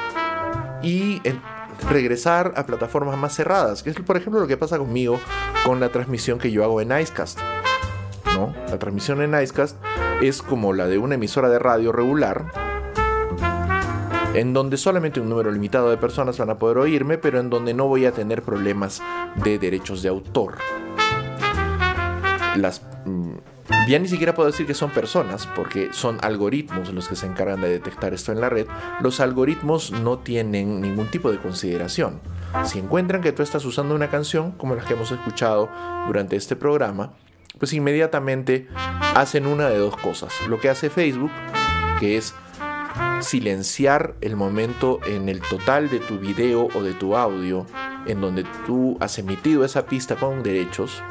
[0.82, 1.22] y
[1.90, 5.20] regresar a plataformas más cerradas, que es por ejemplo lo que pasa conmigo
[5.64, 7.40] con la transmisión que yo hago en Icecast.
[8.34, 8.54] ¿No?
[8.70, 9.78] La transmisión en Icecast
[10.22, 12.46] es como la de una emisora de radio regular,
[14.34, 17.74] en donde solamente un número limitado de personas van a poder oírme, pero en donde
[17.74, 19.02] no voy a tener problemas
[19.44, 20.56] de derechos de autor.
[22.56, 23.34] Las mm,
[23.88, 27.62] ya ni siquiera puedo decir que son personas, porque son algoritmos los que se encargan
[27.62, 28.68] de detectar esto en la red.
[29.02, 32.22] Los algoritmos no tienen ningún tipo de consideración.
[32.66, 35.70] Si encuentran que tú estás usando una canción, como las que hemos escuchado
[36.08, 37.14] durante este programa,
[37.58, 38.68] pues inmediatamente
[39.16, 40.34] hacen una de dos cosas.
[40.48, 41.32] Lo que hace Facebook,
[42.00, 42.34] que es
[43.22, 47.66] silenciar el momento en el total de tu video o de tu audio
[48.06, 51.02] en donde tú has emitido esa pista con derechos,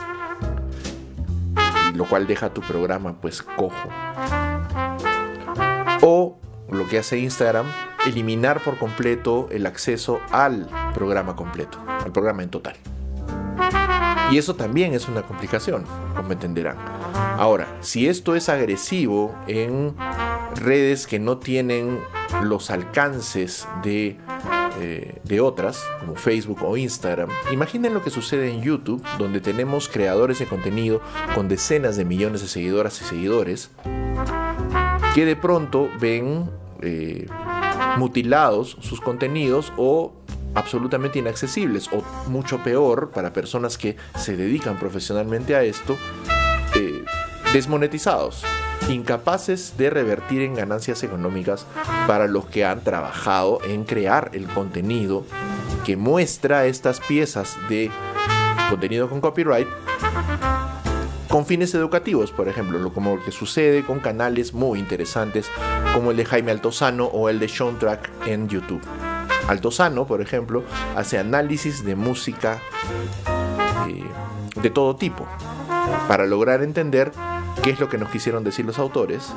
[1.95, 3.88] lo cual deja tu programa pues cojo.
[6.03, 6.38] O
[6.70, 7.66] lo que hace Instagram,
[8.07, 12.76] eliminar por completo el acceso al programa completo, al programa en total.
[14.32, 15.84] Y eso también es una complicación,
[16.16, 16.78] como entenderán.
[17.36, 19.94] Ahora, si esto es agresivo en
[20.54, 22.00] redes que no tienen
[22.42, 24.16] los alcances de,
[24.80, 29.86] eh, de otras, como Facebook o Instagram, imaginen lo que sucede en YouTube, donde tenemos
[29.90, 31.02] creadores de contenido
[31.34, 33.70] con decenas de millones de seguidoras y seguidores,
[35.14, 37.26] que de pronto ven eh,
[37.98, 40.14] mutilados sus contenidos o
[40.55, 45.96] absolutamente inaccesibles o mucho peor para personas que se dedican profesionalmente a esto,
[46.74, 47.05] eh,
[47.53, 48.44] desmonetizados,
[48.88, 51.66] incapaces de revertir en ganancias económicas
[52.07, 55.24] para los que han trabajado en crear el contenido
[55.84, 57.90] que muestra estas piezas de
[58.70, 59.68] contenido con copyright
[61.28, 65.48] con fines educativos, por ejemplo, como lo que sucede con canales muy interesantes
[65.94, 68.82] como el de Jaime Altozano o el de Sean Track en YouTube.
[69.49, 70.64] Altozano, por ejemplo,
[70.97, 72.61] hace análisis de música
[73.88, 74.05] eh,
[74.61, 75.26] de todo tipo
[76.09, 77.12] para lograr entender
[77.62, 79.32] qué es lo que nos quisieron decir los autores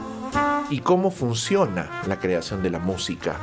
[0.70, 3.38] y cómo funciona la creación de la música.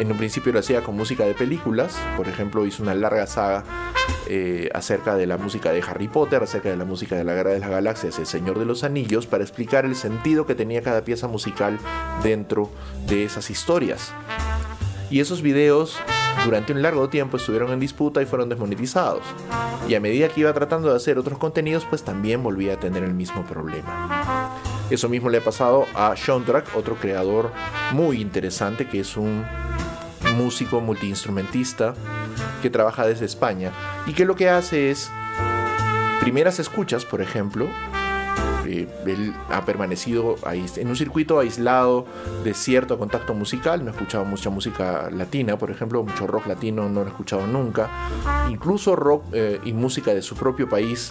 [0.00, 3.64] En un principio lo hacía con música de películas, por ejemplo hizo una larga saga
[4.26, 7.50] eh, acerca de la música de Harry Potter, acerca de la música de la Guerra
[7.50, 11.04] de las Galaxias, El Señor de los Anillos, para explicar el sentido que tenía cada
[11.04, 11.78] pieza musical
[12.22, 12.70] dentro
[13.06, 14.12] de esas historias.
[15.12, 15.98] Y esos videos
[16.46, 19.22] durante un largo tiempo estuvieron en disputa y fueron desmonetizados.
[19.86, 23.04] Y a medida que iba tratando de hacer otros contenidos, pues también volvía a tener
[23.04, 24.58] el mismo problema.
[24.88, 27.52] Eso mismo le ha pasado a Sean Track, otro creador
[27.92, 29.44] muy interesante que es un
[30.38, 31.92] músico multiinstrumentista
[32.62, 33.70] que trabaja desde España
[34.06, 35.10] y que lo que hace es
[36.20, 37.68] primeras escuchas, por ejemplo,
[38.66, 42.06] eh, él ha permanecido ahí, en un circuito aislado
[42.44, 46.88] de cierto contacto musical, no ha escuchado mucha música latina, por ejemplo, mucho rock latino
[46.88, 47.90] no lo ha escuchado nunca,
[48.50, 51.10] incluso rock eh, y música de su propio país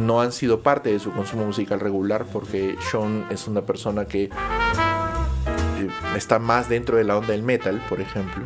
[0.00, 4.24] no han sido parte de su consumo musical regular porque Sean es una persona que
[4.24, 4.30] eh,
[6.16, 8.44] está más dentro de la onda del metal, por ejemplo.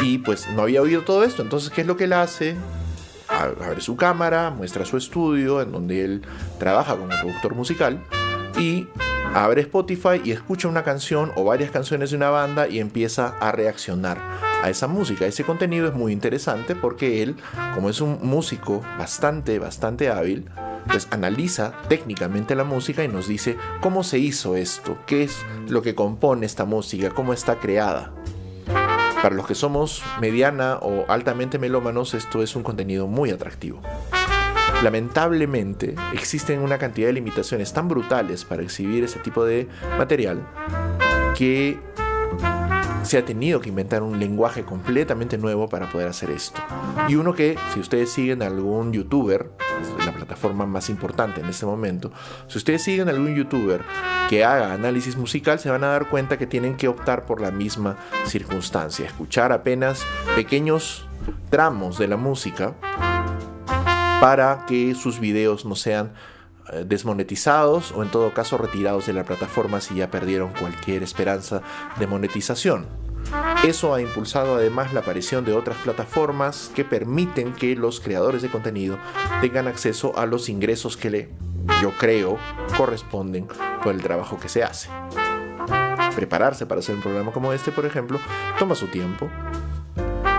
[0.00, 2.56] Y pues no había oído todo esto, entonces ¿qué es lo que él hace?
[3.38, 6.22] Abre su cámara, muestra su estudio en donde él
[6.58, 8.02] trabaja como productor musical
[8.58, 8.86] y
[9.34, 13.52] abre Spotify y escucha una canción o varias canciones de una banda y empieza a
[13.52, 14.18] reaccionar
[14.62, 15.26] a esa música.
[15.26, 17.36] Ese contenido es muy interesante porque él,
[17.74, 20.48] como es un músico bastante, bastante hábil,
[20.90, 25.82] pues analiza técnicamente la música y nos dice cómo se hizo esto, qué es lo
[25.82, 28.12] que compone esta música, cómo está creada.
[29.22, 33.80] Para los que somos mediana o altamente melómanos, esto es un contenido muy atractivo.
[34.82, 39.66] Lamentablemente, existen una cantidad de limitaciones tan brutales para exhibir ese tipo de
[39.98, 40.46] material
[41.36, 41.80] que
[43.08, 46.60] se ha tenido que inventar un lenguaje completamente nuevo para poder hacer esto.
[47.08, 49.50] Y uno que, si ustedes siguen algún youtuber,
[50.04, 52.12] la plataforma más importante en este momento,
[52.48, 53.80] si ustedes siguen algún youtuber
[54.28, 57.50] que haga análisis musical, se van a dar cuenta que tienen que optar por la
[57.50, 57.96] misma
[58.26, 60.04] circunstancia, escuchar apenas
[60.36, 61.06] pequeños
[61.48, 62.74] tramos de la música
[64.20, 66.12] para que sus videos no sean
[66.84, 71.62] desmonetizados o en todo caso retirados de la plataforma si ya perdieron cualquier esperanza
[71.98, 72.86] de monetización.
[73.64, 78.48] Eso ha impulsado además la aparición de otras plataformas que permiten que los creadores de
[78.48, 78.98] contenido
[79.40, 81.28] tengan acceso a los ingresos que le,
[81.82, 82.38] yo creo,
[82.76, 83.48] corresponden
[83.82, 84.88] por el trabajo que se hace.
[86.14, 88.18] Prepararse para hacer un programa como este, por ejemplo,
[88.58, 89.28] toma su tiempo,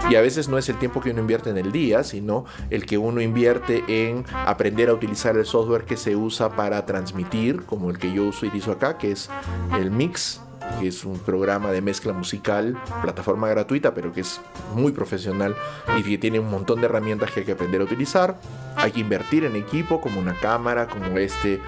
[0.09, 2.85] y a veces no es el tiempo que uno invierte en el día, sino el
[2.85, 7.89] que uno invierte en aprender a utilizar el software que se usa para transmitir, como
[7.89, 9.29] el que yo utilizo acá, que es
[9.77, 10.41] el Mix
[10.79, 14.41] que es un programa de mezcla musical, plataforma gratuita, pero que es
[14.73, 15.55] muy profesional
[15.97, 18.39] y que tiene un montón de herramientas que hay que aprender a utilizar.
[18.75, 21.59] Hay que invertir en equipo como una cámara, como este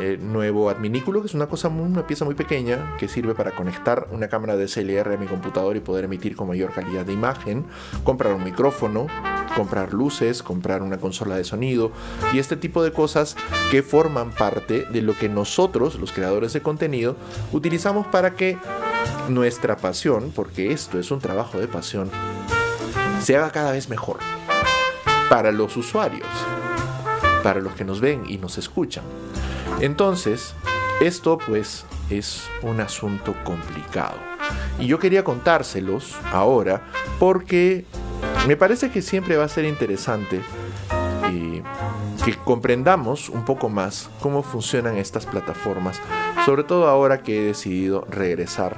[0.00, 4.06] eh, nuevo adminículo, que es una cosa, una pieza muy pequeña que sirve para conectar
[4.12, 7.64] una cámara de CLR a mi computador y poder emitir con mayor calidad de imagen.
[8.04, 9.08] Comprar un micrófono,
[9.54, 11.90] comprar luces, comprar una consola de sonido
[12.32, 13.36] y este tipo de cosas
[13.70, 17.16] que forman parte de lo que nosotros, los creadores de contenido,
[17.52, 18.49] utilizamos para que
[19.28, 22.10] nuestra pasión, porque esto es un trabajo de pasión,
[23.22, 24.18] se haga cada vez mejor
[25.28, 26.26] para los usuarios,
[27.42, 29.04] para los que nos ven y nos escuchan.
[29.80, 30.54] Entonces,
[31.00, 34.16] esto pues es un asunto complicado.
[34.78, 36.82] Y yo quería contárselos ahora
[37.18, 37.84] porque
[38.46, 40.40] me parece que siempre va a ser interesante
[41.30, 41.62] eh,
[42.24, 46.00] que comprendamos un poco más cómo funcionan estas plataformas,
[46.44, 48.76] sobre todo ahora que he decidido regresar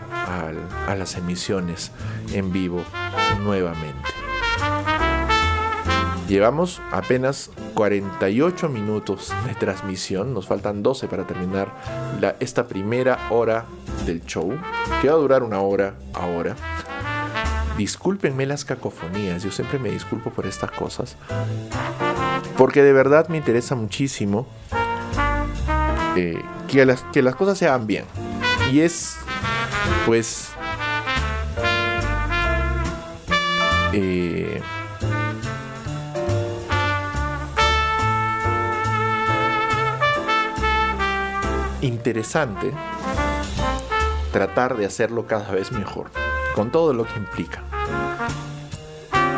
[0.87, 1.93] a las emisiones
[2.33, 2.83] en vivo
[3.43, 4.09] nuevamente.
[6.29, 11.75] Llevamos apenas 48 minutos de transmisión, nos faltan 12 para terminar
[12.41, 13.67] esta primera hora
[14.07, 14.51] del show,
[15.01, 16.57] que va a durar una hora ahora.
[17.83, 21.17] Discúlpenme las cacofonías, yo siempre me disculpo por estas cosas,
[22.57, 24.47] porque de verdad me interesa muchísimo
[26.15, 28.05] eh, que, las, que las cosas se hagan bien.
[28.71, 29.17] Y es,
[30.07, 30.53] pues,
[33.93, 34.63] eh,
[41.81, 42.73] interesante
[44.33, 46.13] tratar de hacerlo cada vez mejor,
[46.55, 47.65] con todo lo que implica.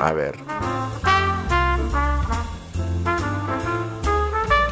[0.01, 0.37] A ver.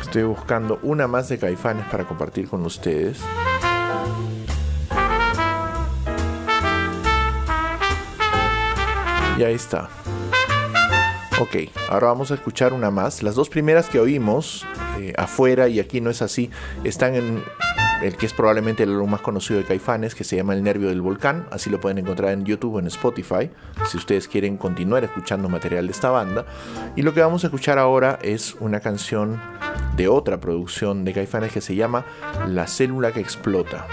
[0.02, 3.18] Estoy buscando una más de caifanes para compartir con ustedes.
[9.38, 9.88] Y ahí está.
[11.40, 11.56] Ok,
[11.88, 13.22] ahora vamos a escuchar una más.
[13.22, 14.66] Las dos primeras que oímos
[15.00, 16.50] eh, afuera y aquí no es así,
[16.84, 17.42] están en
[18.03, 20.88] el que es probablemente el álbum más conocido de Caifanes, que se llama El Nervio
[20.88, 21.46] del Volcán.
[21.50, 23.50] Así lo pueden encontrar en YouTube o en Spotify,
[23.86, 26.44] si ustedes quieren continuar escuchando material de esta banda.
[26.96, 29.40] Y lo que vamos a escuchar ahora es una canción
[29.96, 32.05] de otra producción de Caifanes que se llama
[32.48, 33.86] La célula que explota.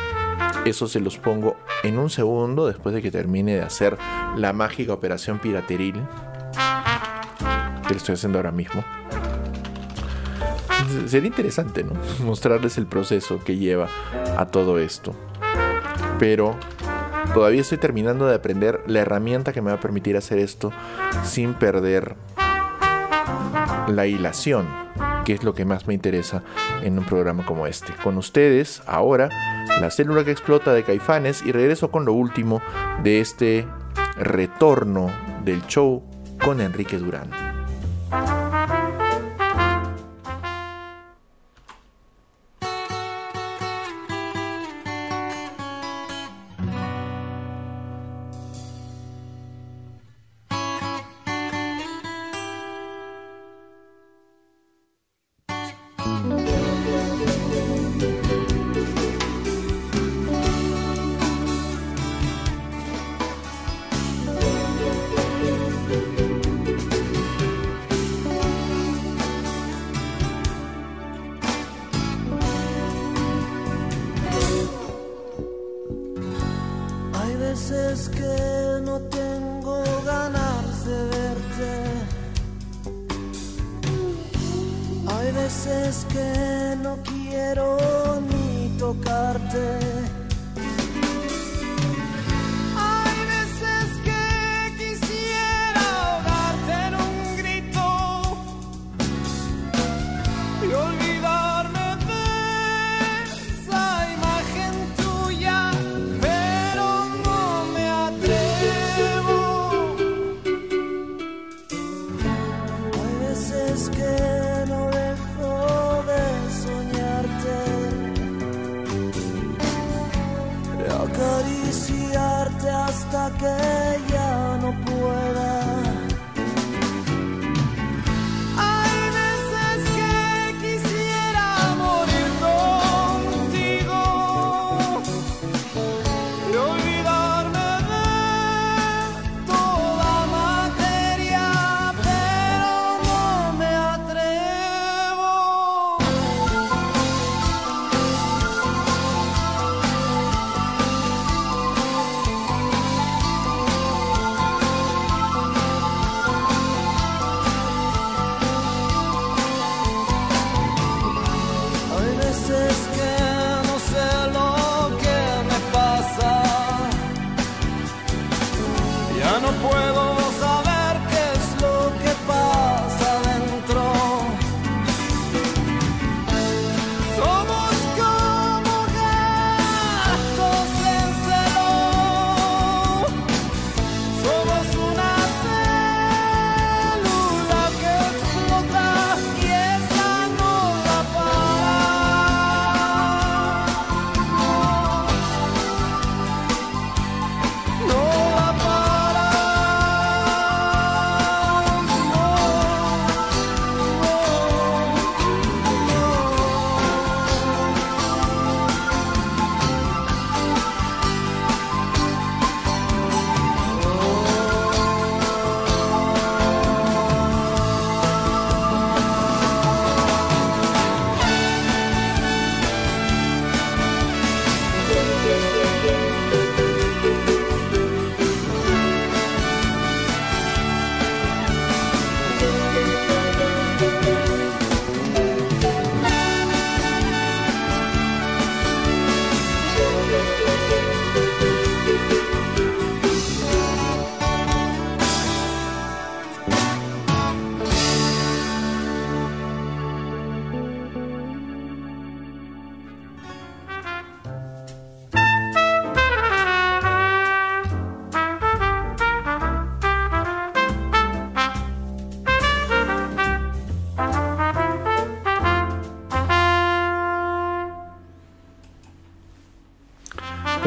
[0.65, 3.97] Eso se los pongo en un segundo después de que termine de hacer
[4.35, 6.01] la mágica operación pirateril
[7.87, 8.83] que estoy haciendo ahora mismo.
[11.07, 11.93] Sería interesante, ¿no?
[12.25, 13.87] Mostrarles el proceso que lleva
[14.37, 15.13] a todo esto.
[16.17, 16.55] Pero
[17.33, 20.71] todavía estoy terminando de aprender la herramienta que me va a permitir hacer esto
[21.23, 22.15] sin perder
[23.87, 24.67] la hilación,
[25.25, 26.43] que es lo que más me interesa
[26.83, 27.93] en un programa como este.
[28.03, 29.29] Con ustedes, ahora,
[29.79, 32.61] la célula que explota de Caifanes y regreso con lo último
[33.03, 33.67] de este
[34.17, 35.09] retorno
[35.43, 36.03] del show
[36.43, 37.48] con Enrique Durán.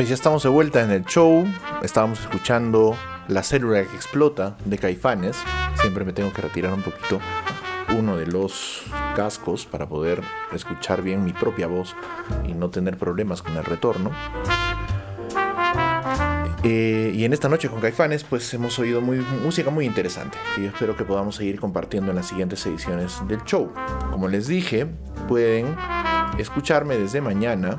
[0.03, 1.47] Pues ya estamos de vuelta en el show.
[1.85, 2.97] Estábamos escuchando
[3.29, 5.37] La célula que explota de Caifanes.
[5.81, 7.21] Siempre me tengo que retirar un poquito
[7.97, 8.83] uno de los
[9.15, 10.21] cascos para poder
[10.53, 11.95] escuchar bien mi propia voz
[12.45, 14.11] y no tener problemas con el retorno.
[16.65, 20.63] Eh, y en esta noche con Caifanes, pues hemos oído muy, música muy interesante que
[20.63, 23.73] yo espero que podamos seguir compartiendo en las siguientes ediciones del show.
[24.11, 24.89] Como les dije,
[25.29, 25.77] pueden
[26.39, 27.79] escucharme desde mañana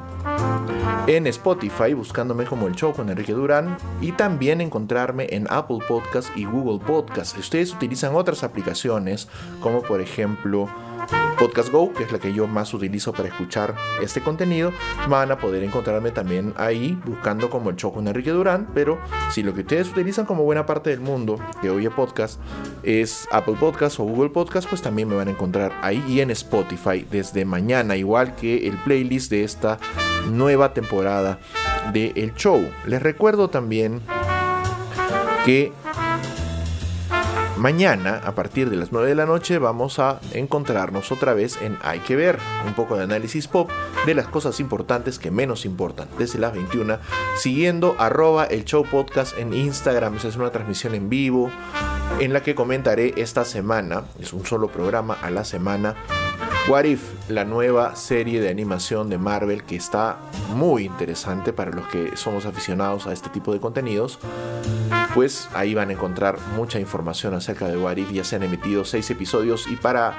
[1.07, 6.29] en Spotify buscándome como el show con Enrique Durán y también encontrarme en Apple Podcast
[6.37, 7.33] y Google Podcast.
[7.33, 9.27] Si ustedes utilizan otras aplicaciones
[9.59, 10.69] como por ejemplo
[11.37, 14.71] Podcast Go, que es la que yo más utilizo para escuchar este contenido,
[15.09, 18.99] van a poder encontrarme también ahí buscando como el show con Enrique Durán, pero
[19.31, 22.39] si lo que ustedes utilizan como buena parte del mundo que oye podcast
[22.83, 26.31] es Apple Podcast o Google Podcast, pues también me van a encontrar ahí y en
[26.31, 29.79] Spotify desde mañana, igual que el playlist de esta
[30.31, 31.39] nueva temporada
[31.91, 32.65] de El Show.
[32.85, 34.01] Les recuerdo también
[35.45, 35.73] que
[37.63, 41.77] Mañana, a partir de las 9 de la noche, vamos a encontrarnos otra vez en
[41.81, 42.37] Hay que ver,
[42.67, 43.71] un poco de análisis pop
[44.05, 46.97] de las cosas importantes que menos importan, desde las 21,
[47.37, 50.17] siguiendo arroba el show podcast en Instagram.
[50.17, 51.49] es una transmisión en vivo
[52.19, 55.95] en la que comentaré esta semana, es un solo programa a la semana,
[56.67, 60.17] What If, la nueva serie de animación de Marvel que está
[60.53, 64.19] muy interesante para los que somos aficionados a este tipo de contenidos,
[65.13, 67.97] pues ahí van a encontrar mucha información acerca de What.
[68.11, 70.17] Ya se han emitido 6 episodios y para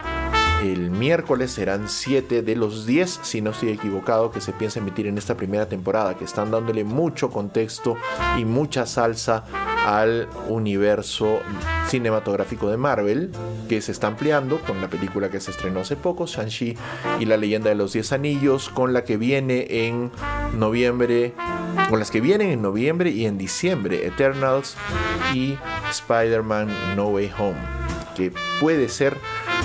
[0.62, 5.07] el miércoles serán 7 de los 10, si no estoy equivocado, que se piensa emitir
[5.07, 7.97] en esta primera temporada, que están dándole mucho contexto
[8.38, 9.45] y mucha salsa
[9.85, 11.41] al universo
[11.89, 13.30] cinematográfico de Marvel,
[13.68, 16.76] que se está ampliando con la película que se estrenó hace poco, Shang-Chi
[17.20, 20.11] y la leyenda de los 10 anillos, con la que viene en
[20.59, 21.35] noviembre,
[21.91, 24.76] con las que vienen en noviembre y en diciembre, Eternals
[25.35, 25.59] y
[25.91, 27.61] Spider-Man No Way Home,
[28.16, 29.16] que puede ser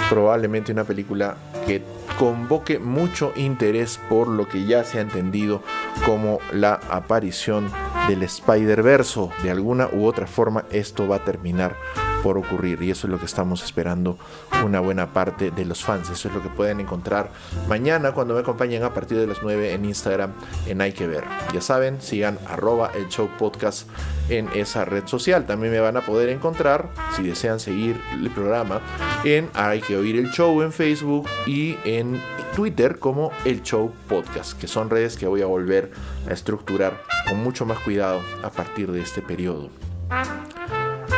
[0.10, 1.82] probablemente una película que
[2.20, 5.64] convoque mucho interés por lo que ya se ha entendido
[6.06, 7.72] como la aparición
[8.10, 9.30] del Spider-Verse.
[9.42, 11.78] De alguna u otra forma esto va a terminar
[12.24, 14.18] por ocurrir y eso es lo que estamos esperando
[14.64, 16.10] una buena parte de los fans.
[16.10, 17.32] Eso es lo que pueden encontrar
[17.68, 20.32] mañana cuando me acompañen a partir de las 9 en Instagram
[20.68, 21.24] en Hay que ver.
[21.54, 23.88] Ya saben, sigan arroba el show podcast
[24.30, 25.46] en esa red social.
[25.46, 28.82] También me van a poder encontrar, si desean seguir el programa,
[29.24, 32.22] en Hay que oír el show en Facebook y en
[32.56, 35.92] Twitter como el show podcast, que son redes que voy a volver
[36.28, 39.70] a estructurar con mucho más cuidado a partir de este periodo.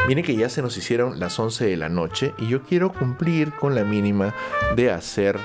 [0.08, 3.52] Miren que ya se nos hicieron las 11 de la noche y yo quiero cumplir
[3.54, 4.34] con la mínima
[4.76, 5.40] de hacer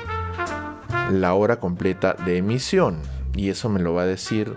[1.11, 3.01] la hora completa de emisión.
[3.35, 4.55] Y eso me lo va a decir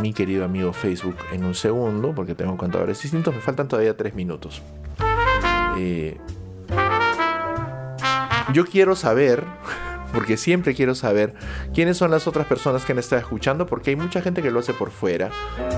[0.00, 3.34] mi querido amigo Facebook en un segundo, porque tengo contadores distintos.
[3.34, 4.62] Me faltan todavía 3 minutos.
[5.78, 6.18] Eh,
[8.52, 9.44] yo quiero saber,
[10.12, 11.34] porque siempre quiero saber
[11.72, 14.60] quiénes son las otras personas que me están escuchando, porque hay mucha gente que lo
[14.60, 15.30] hace por fuera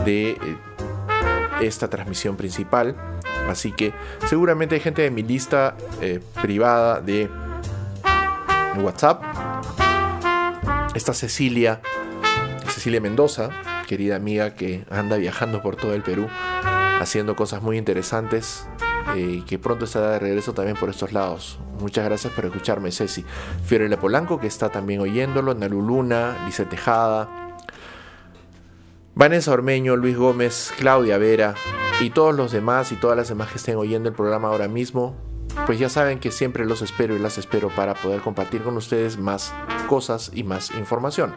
[0.04, 0.38] de eh,
[1.60, 2.96] esta transmisión principal.
[3.48, 3.92] Así que
[4.26, 7.28] seguramente hay gente de mi lista eh, privada de
[8.78, 9.22] WhatsApp.
[10.94, 11.80] Está Cecilia,
[12.68, 13.50] Cecilia Mendoza,
[13.86, 16.28] querida amiga que anda viajando por todo el Perú,
[17.00, 18.66] haciendo cosas muy interesantes
[19.16, 21.58] y eh, que pronto estará de regreso también por estos lados.
[21.80, 23.24] Muchas gracias por escucarme, Ceci.
[23.64, 27.28] Fiorella Polanco, que está también oyéndolo, Nalu Luna, Lice Tejada,
[29.14, 31.54] Vanessa Ormeño, Luis Gómez, Claudia Vera,
[32.00, 35.16] y todos los demás y todas las demás que estén oyendo el programa ahora mismo,
[35.66, 39.18] pues ya saben que siempre los espero y las espero para poder compartir con ustedes
[39.18, 39.54] más
[39.88, 41.34] cosas y más información.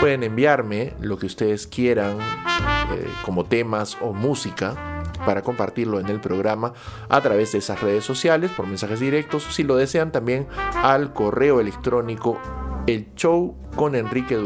[0.00, 6.20] Pueden enviarme lo que ustedes quieran eh, como temas o música para compartirlo en el
[6.20, 6.72] programa
[7.08, 10.48] a través de esas redes sociales por mensajes directos si lo desean también
[10.82, 12.40] al correo electrónico
[12.88, 14.36] el show con enrique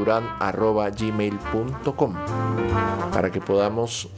[0.98, 2.14] gmail.com
[3.10, 4.10] para que podamos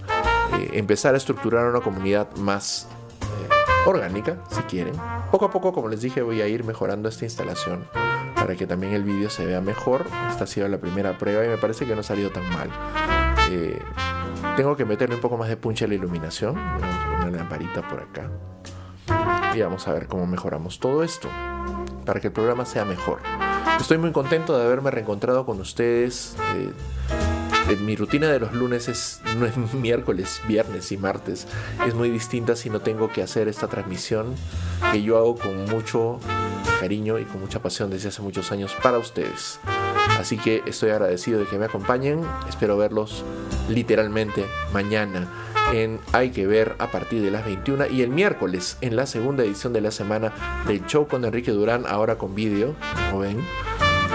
[0.55, 2.88] eh, empezar a estructurar una comunidad más
[3.22, 4.94] eh, orgánica, si quieren.
[5.30, 7.86] Poco a poco, como les dije, voy a ir mejorando esta instalación
[8.34, 10.07] para que también el vídeo se vea mejor.
[10.30, 12.70] Esta ha sido la primera prueba y me parece que no ha salido tan mal.
[13.51, 13.78] Eh,
[14.57, 16.55] tengo que meterle un poco más de punch a la iluminación.
[16.55, 18.30] Vamos a poner la lamparita por acá.
[19.55, 21.28] Y vamos a ver cómo mejoramos todo esto
[22.05, 23.20] para que el programa sea mejor.
[23.80, 26.36] Estoy muy contento de haberme reencontrado con ustedes
[27.76, 31.46] mi rutina de los lunes es, no es miércoles, viernes y martes.
[31.86, 34.34] Es muy distinta si no tengo que hacer esta transmisión
[34.92, 36.18] que yo hago con mucho
[36.80, 39.60] cariño y con mucha pasión desde hace muchos años para ustedes.
[40.18, 42.24] Así que estoy agradecido de que me acompañen.
[42.48, 43.24] Espero verlos
[43.68, 45.28] literalmente mañana
[45.72, 49.44] en Hay que ver a partir de las 21 y el miércoles en la segunda
[49.44, 50.32] edición de la semana
[50.66, 52.74] del show con Enrique Durán, ahora con vídeo,
[53.10, 53.44] como ven.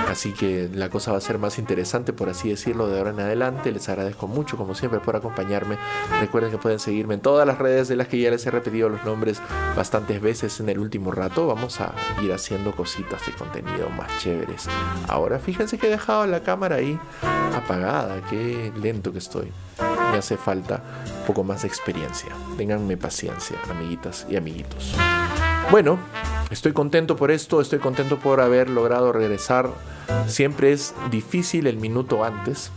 [0.09, 3.19] Así que la cosa va a ser más interesante, por así decirlo, de ahora en
[3.19, 3.71] adelante.
[3.71, 5.77] Les agradezco mucho, como siempre, por acompañarme.
[6.19, 8.89] Recuerden que pueden seguirme en todas las redes de las que ya les he repetido
[8.89, 9.41] los nombres
[9.75, 11.47] bastantes veces en el último rato.
[11.47, 14.67] Vamos a ir haciendo cositas de contenido más chéveres.
[15.07, 16.99] Ahora fíjense que he dejado la cámara ahí
[17.55, 18.21] apagada.
[18.29, 19.51] Qué lento que estoy.
[20.11, 20.83] Me hace falta
[21.21, 22.29] un poco más de experiencia.
[22.57, 24.95] Ténganme paciencia, amiguitas y amiguitos.
[25.72, 25.97] Bueno,
[26.51, 29.70] estoy contento por esto, estoy contento por haber logrado regresar
[30.28, 32.72] Siempre es difícil el minuto antes.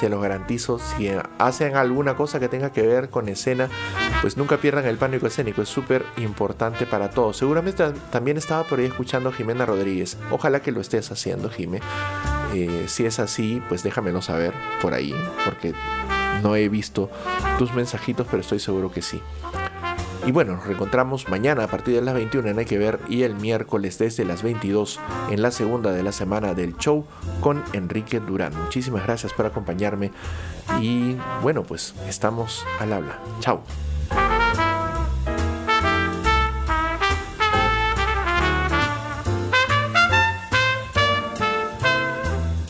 [0.00, 3.68] Se los garantizo, si hacen alguna cosa que tenga que ver con escena,
[4.22, 7.36] pues nunca pierdan el pánico escénico, es súper importante para todos.
[7.36, 11.80] Seguramente también estaba por ahí escuchando a Jimena Rodríguez, ojalá que lo estés haciendo, Jime.
[12.54, 15.14] Eh, si es así, pues déjamelo saber por ahí,
[15.44, 15.74] porque
[16.42, 17.10] no he visto
[17.58, 19.20] tus mensajitos, pero estoy seguro que sí.
[20.26, 23.24] Y bueno, nos reencontramos mañana a partir de las 21 en Hay que ver y
[23.24, 24.98] el miércoles desde las 22
[25.30, 27.04] en la segunda de la semana del show
[27.42, 28.56] con Enrique Durán.
[28.56, 30.12] Muchísimas gracias por acompañarme
[30.80, 33.18] y bueno, pues estamos al habla.
[33.40, 33.62] Chao.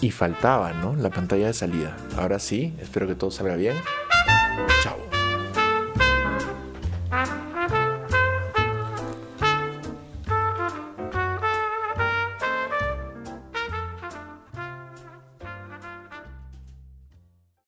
[0.01, 0.97] Y faltaba, ¿no?
[0.97, 1.97] La pantalla de salida.
[2.19, 3.77] Ahora sí, espero que todo salga bien.
[4.83, 5.14] Chao.